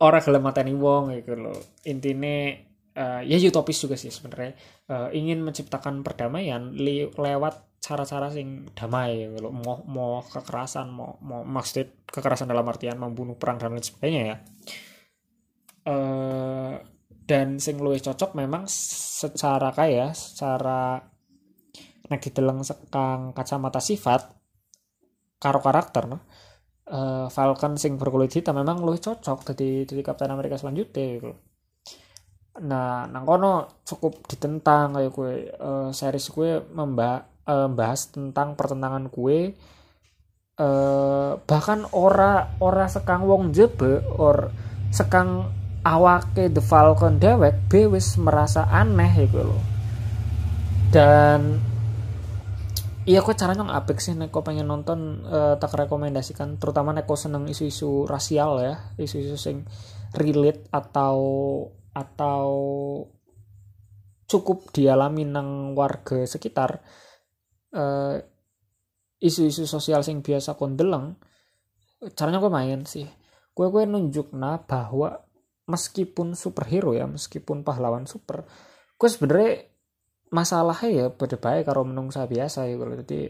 orang 0.00 0.20
gelem 0.24 0.42
mateni 0.44 0.74
wong 0.76 1.12
gitu 1.16 1.36
loh. 1.36 1.56
Intinya 1.84 2.56
uh, 2.96 3.20
ya 3.24 3.36
utopis 3.40 3.80
juga 3.80 3.96
sih 3.96 4.12
sebenarnya. 4.12 4.56
Uh, 4.88 5.08
ingin 5.12 5.40
menciptakan 5.44 6.00
perdamaian 6.04 6.72
li 6.76 7.08
lewat 7.08 7.70
cara-cara 7.80 8.28
sing 8.28 8.68
damai 8.76 9.24
gitu 9.32 9.48
mau 9.48 9.80
mau 9.88 10.20
kekerasan 10.20 10.92
mau 10.92 11.16
mau 11.24 11.40
maksud 11.48 12.04
kekerasan 12.12 12.52
dalam 12.52 12.68
artian 12.68 13.00
membunuh 13.00 13.40
perang 13.40 13.56
dan 13.56 13.72
lain 13.72 13.80
sebagainya 13.80 14.22
ya 14.28 14.36
uh, 15.90 16.72
dan 17.26 17.58
sing 17.58 17.78
luwih 17.82 18.02
cocok 18.02 18.34
memang 18.38 18.66
secara 18.70 19.74
kaya 19.74 20.14
secara 20.14 20.98
nek 22.10 22.20
diteleng 22.22 22.66
sekang 22.66 23.30
kacamata 23.30 23.78
sifat 23.78 24.34
karo 25.38 25.62
karakter 25.62 26.10
no? 26.10 26.18
uh, 26.90 27.26
Falcon 27.30 27.78
sing 27.78 27.94
berkulit 27.96 28.34
hitam 28.34 28.58
memang 28.58 28.82
lebih 28.82 28.98
cocok 28.98 29.54
jadi 29.54 29.86
jadi 29.86 30.02
Kapten 30.02 30.34
Amerika 30.34 30.58
selanjutnya 30.58 31.06
gitu. 31.16 31.30
nah 32.66 33.06
nang 33.06 33.22
kono 33.22 33.80
cukup 33.86 34.26
ditentang 34.26 34.98
kayak 34.98 35.14
gue 35.14 35.32
uh, 35.54 35.88
series 35.94 36.26
gue 36.34 36.50
membahas 36.74 37.30
uh, 37.46 37.70
membahas 37.70 38.00
tentang 38.10 38.58
pertentangan 38.58 39.06
kue 39.06 39.54
uh, 40.58 41.38
bahkan 41.46 41.86
ora 41.94 42.58
ora 42.58 42.90
sekang 42.90 43.22
wong 43.22 43.54
jebe 43.54 44.02
or 44.18 44.50
sekang 44.90 45.59
awake 45.86 46.52
The 46.52 46.62
Falcon 46.62 47.20
dewek 47.20 47.70
bewis 47.70 48.16
merasa 48.20 48.68
aneh 48.68 49.12
gitu 49.26 49.44
loh 49.44 49.62
dan 50.90 51.62
iya 53.06 53.22
kok 53.24 53.38
caranya 53.38 53.64
apik 53.72 54.02
sih 54.02 54.12
neko 54.12 54.42
pengen 54.42 54.68
nonton 54.68 55.24
uh, 55.24 55.54
tak 55.56 55.72
rekomendasikan 55.74 56.58
terutama 56.58 56.92
neko 56.92 57.14
seneng 57.14 57.46
isu-isu 57.46 58.04
rasial 58.04 58.60
ya 58.60 58.74
isu-isu 59.00 59.38
sing 59.38 59.64
relate 60.14 60.66
atau 60.74 61.16
atau 61.94 62.48
cukup 64.30 64.70
dialami 64.70 65.26
nang 65.26 65.74
warga 65.74 66.22
sekitar 66.22 66.78
uh, 67.74 68.14
isu-isu 69.20 69.66
sosial 69.66 70.02
sing 70.06 70.22
biasa 70.22 70.54
kondeleng 70.54 71.18
caranya 72.16 72.40
gue 72.40 72.52
main 72.52 72.80
sih. 72.88 73.04
Gue 73.52 73.68
gue 73.68 73.84
nunjuk 73.84 74.32
nah 74.32 74.56
bahwa 74.64 75.20
meskipun 75.70 76.34
superhero 76.34 76.90
ya 76.92 77.06
meskipun 77.06 77.62
pahlawan 77.62 78.04
super 78.10 78.42
gue 78.98 79.08
sebenarnya 79.08 79.70
masalahnya 80.34 80.90
ya 80.90 81.06
pada 81.14 81.36
baik 81.38 81.64
kalau 81.70 81.86
menungsa 81.86 82.26
biasa 82.26 82.66
ya 82.66 82.76
kalau 82.76 82.94
jadi 83.06 83.20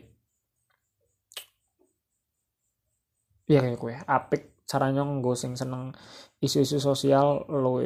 ya 3.50 3.58
kayak 3.60 3.78
gue 3.78 3.94
apik 4.08 4.42
caranya 4.64 5.02
gue 5.02 5.36
sing 5.36 5.58
seneng 5.58 5.92
isu-isu 6.40 6.78
sosial 6.80 7.44
lo 7.50 7.82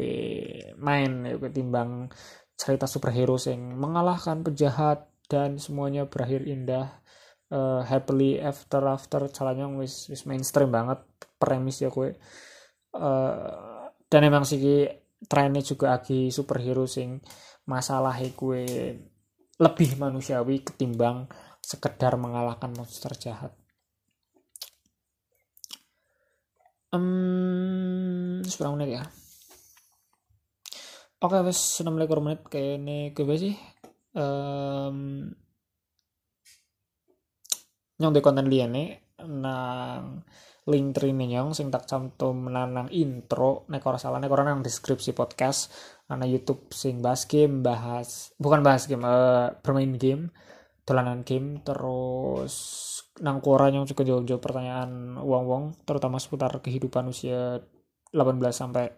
main 0.78 1.10
ya 1.24 1.36
ketimbang 1.40 2.12
cerita 2.54 2.86
superhero 2.86 3.34
sing 3.40 3.74
mengalahkan 3.74 4.44
penjahat 4.46 5.10
dan 5.26 5.56
semuanya 5.58 6.06
berakhir 6.06 6.44
indah 6.44 7.02
uh, 7.50 7.82
happily 7.84 8.38
after 8.40 8.84
after 8.84 9.26
caranya 9.32 9.66
wis 9.68 10.08
wis 10.08 10.24
mainstream 10.28 10.70
banget 10.70 11.00
premis 11.38 11.82
ya 11.82 11.90
gue. 11.92 12.16
Uh, 12.94 13.73
dan 14.14 14.30
emang 14.30 14.46
sih 14.46 14.62
trennya 15.26 15.58
juga 15.58 15.98
lagi 15.98 16.30
superhero 16.30 16.86
sing 16.86 17.18
masalah 17.66 18.14
gue 18.22 18.62
lebih 19.58 19.98
manusiawi 19.98 20.62
ketimbang 20.62 21.26
sekedar 21.58 22.14
mengalahkan 22.14 22.70
monster 22.78 23.10
jahat. 23.18 23.50
Um, 26.94 28.38
seberapa 28.46 28.78
menit 28.78 29.02
ya? 29.02 29.04
Oke, 31.18 31.42
wes 31.42 31.82
16 31.82 32.22
menit 32.22 32.46
kayak 32.46 32.70
ini 32.78 33.10
gue 33.10 33.34
sih. 33.34 33.58
Um, 34.14 35.26
nyong 37.98 38.14
di 38.14 38.22
konten 38.22 38.46
nih 38.46 38.94
nang 39.26 40.22
link 40.64 40.96
trine 40.96 41.28
nyong 41.28 41.52
sing 41.52 41.68
tak 41.68 41.84
cantum 41.84 42.48
nang 42.48 42.88
intro. 42.88 43.68
Nek 43.68 43.84
ora 43.84 44.00
salah 44.00 44.16
nek 44.20 44.32
ora 44.32 44.48
nang 44.48 44.64
deskripsi 44.64 45.12
podcast 45.12 45.68
ana 46.08 46.24
YouTube 46.24 46.72
sing 46.72 47.00
bahas 47.00 47.24
game 47.24 47.64
bahas 47.64 48.32
bukan 48.36 48.60
bahas 48.60 48.84
game 48.88 49.04
uh, 49.04 49.56
bermain 49.64 49.96
game 49.96 50.28
dolanan 50.84 51.24
game 51.24 51.64
terus 51.64 52.54
nang 53.24 53.40
kora 53.40 53.72
yang 53.72 53.88
juga 53.88 54.04
jauh-jauh 54.04 54.42
pertanyaan 54.42 55.16
wong-wong 55.16 55.80
terutama 55.88 56.20
seputar 56.20 56.52
kehidupan 56.60 57.08
usia 57.08 57.60
18 58.12 58.36
sampai 58.52 58.92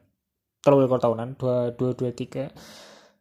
terlalu 0.62 0.90
tahunan 0.98 1.38
dua 1.38 1.70
dua 1.78 1.94
dua 1.94 2.10
tiga. 2.10 2.50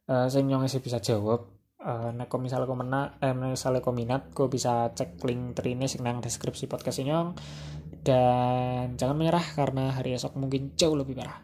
Uh, 0.06 0.30
sing 0.30 0.46
nyong 0.46 0.66
bisa 0.66 1.02
jawab 1.02 1.56
uh, 1.86 2.10
nek 2.12 2.28
kok 2.28 2.42
misalnya 2.42 2.66
kau 2.66 2.78
mena 2.78 3.02
eh 3.22 3.34
misalnya 3.34 3.80
kau 3.86 3.94
minat 3.94 4.34
kau 4.34 4.50
bisa 4.50 4.90
cek 4.92 5.22
link 5.24 5.54
trine 5.54 5.86
sing 5.86 6.02
nang 6.02 6.20
deskripsi 6.20 6.66
podcast 6.66 7.06
nyong 7.06 7.38
dan 8.06 8.94
jangan 9.02 9.18
menyerah 9.18 9.42
karena 9.58 9.90
hari 9.90 10.14
esok 10.14 10.38
mungkin 10.38 10.78
jauh 10.78 10.94
lebih 10.94 11.18
parah. 11.18 11.42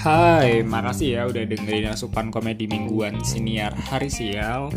Hai, 0.00 0.64
makasih 0.64 1.08
ya 1.12 1.22
udah 1.28 1.44
dengerin 1.44 1.92
asupan 1.92 2.32
komedi 2.32 2.64
mingguan 2.64 3.20
siniar 3.20 3.76
hari 3.76 4.08
sial. 4.08 4.72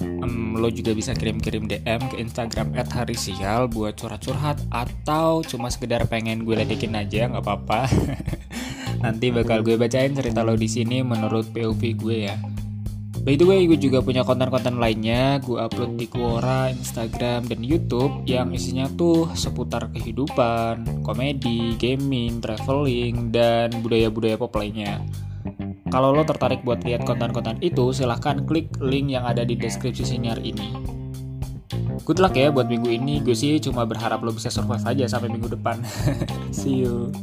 Um, 0.00 0.56
lo 0.56 0.72
juga 0.72 0.96
bisa 0.96 1.12
kirim-kirim 1.12 1.68
DM 1.68 2.00
ke 2.08 2.16
Instagram 2.16 2.72
@harisial 2.72 3.68
buat 3.68 4.00
curhat-curhat 4.00 4.64
atau 4.72 5.44
cuma 5.44 5.68
sekedar 5.68 6.08
pengen 6.08 6.48
gue 6.48 6.56
ledekin 6.56 6.96
aja 6.96 7.28
nggak 7.28 7.44
apa-apa. 7.44 7.84
Nanti 9.04 9.28
bakal 9.28 9.60
gue 9.60 9.76
bacain 9.76 10.16
cerita 10.16 10.40
lo 10.40 10.56
di 10.56 10.72
sini 10.72 11.04
menurut 11.04 11.52
POV 11.52 11.82
gue 12.00 12.16
ya. 12.32 12.40
By 13.22 13.38
the 13.38 13.46
way, 13.46 13.70
gue 13.70 13.78
juga 13.78 14.02
punya 14.02 14.26
konten-konten 14.26 14.82
lainnya. 14.82 15.38
Gue 15.38 15.62
upload 15.62 15.94
di 15.94 16.10
Quora, 16.10 16.66
Instagram, 16.74 17.46
dan 17.46 17.62
YouTube 17.62 18.26
yang 18.26 18.50
isinya 18.50 18.90
tuh 18.98 19.30
seputar 19.38 19.94
kehidupan, 19.94 21.06
komedi, 21.06 21.78
gaming, 21.78 22.42
traveling, 22.42 23.30
dan 23.30 23.70
budaya-budaya 23.78 24.34
pop 24.34 24.50
lainnya. 24.58 24.98
Kalau 25.94 26.10
lo 26.10 26.26
tertarik 26.26 26.66
buat 26.66 26.82
lihat 26.82 27.06
konten-konten 27.06 27.62
itu, 27.62 27.94
silahkan 27.94 28.42
klik 28.42 28.74
link 28.82 29.14
yang 29.14 29.22
ada 29.22 29.46
di 29.46 29.54
deskripsi 29.54 30.02
siniar 30.02 30.42
ini. 30.42 30.74
Good 32.02 32.18
luck 32.18 32.34
ya 32.34 32.50
buat 32.50 32.66
minggu 32.66 32.90
ini. 32.90 33.22
Gue 33.22 33.38
sih 33.38 33.62
cuma 33.62 33.86
berharap 33.86 34.18
lo 34.26 34.34
bisa 34.34 34.50
survive 34.50 34.82
aja 34.82 35.06
sampai 35.06 35.30
minggu 35.30 35.54
depan. 35.54 35.78
See 36.50 36.82
you. 36.82 37.14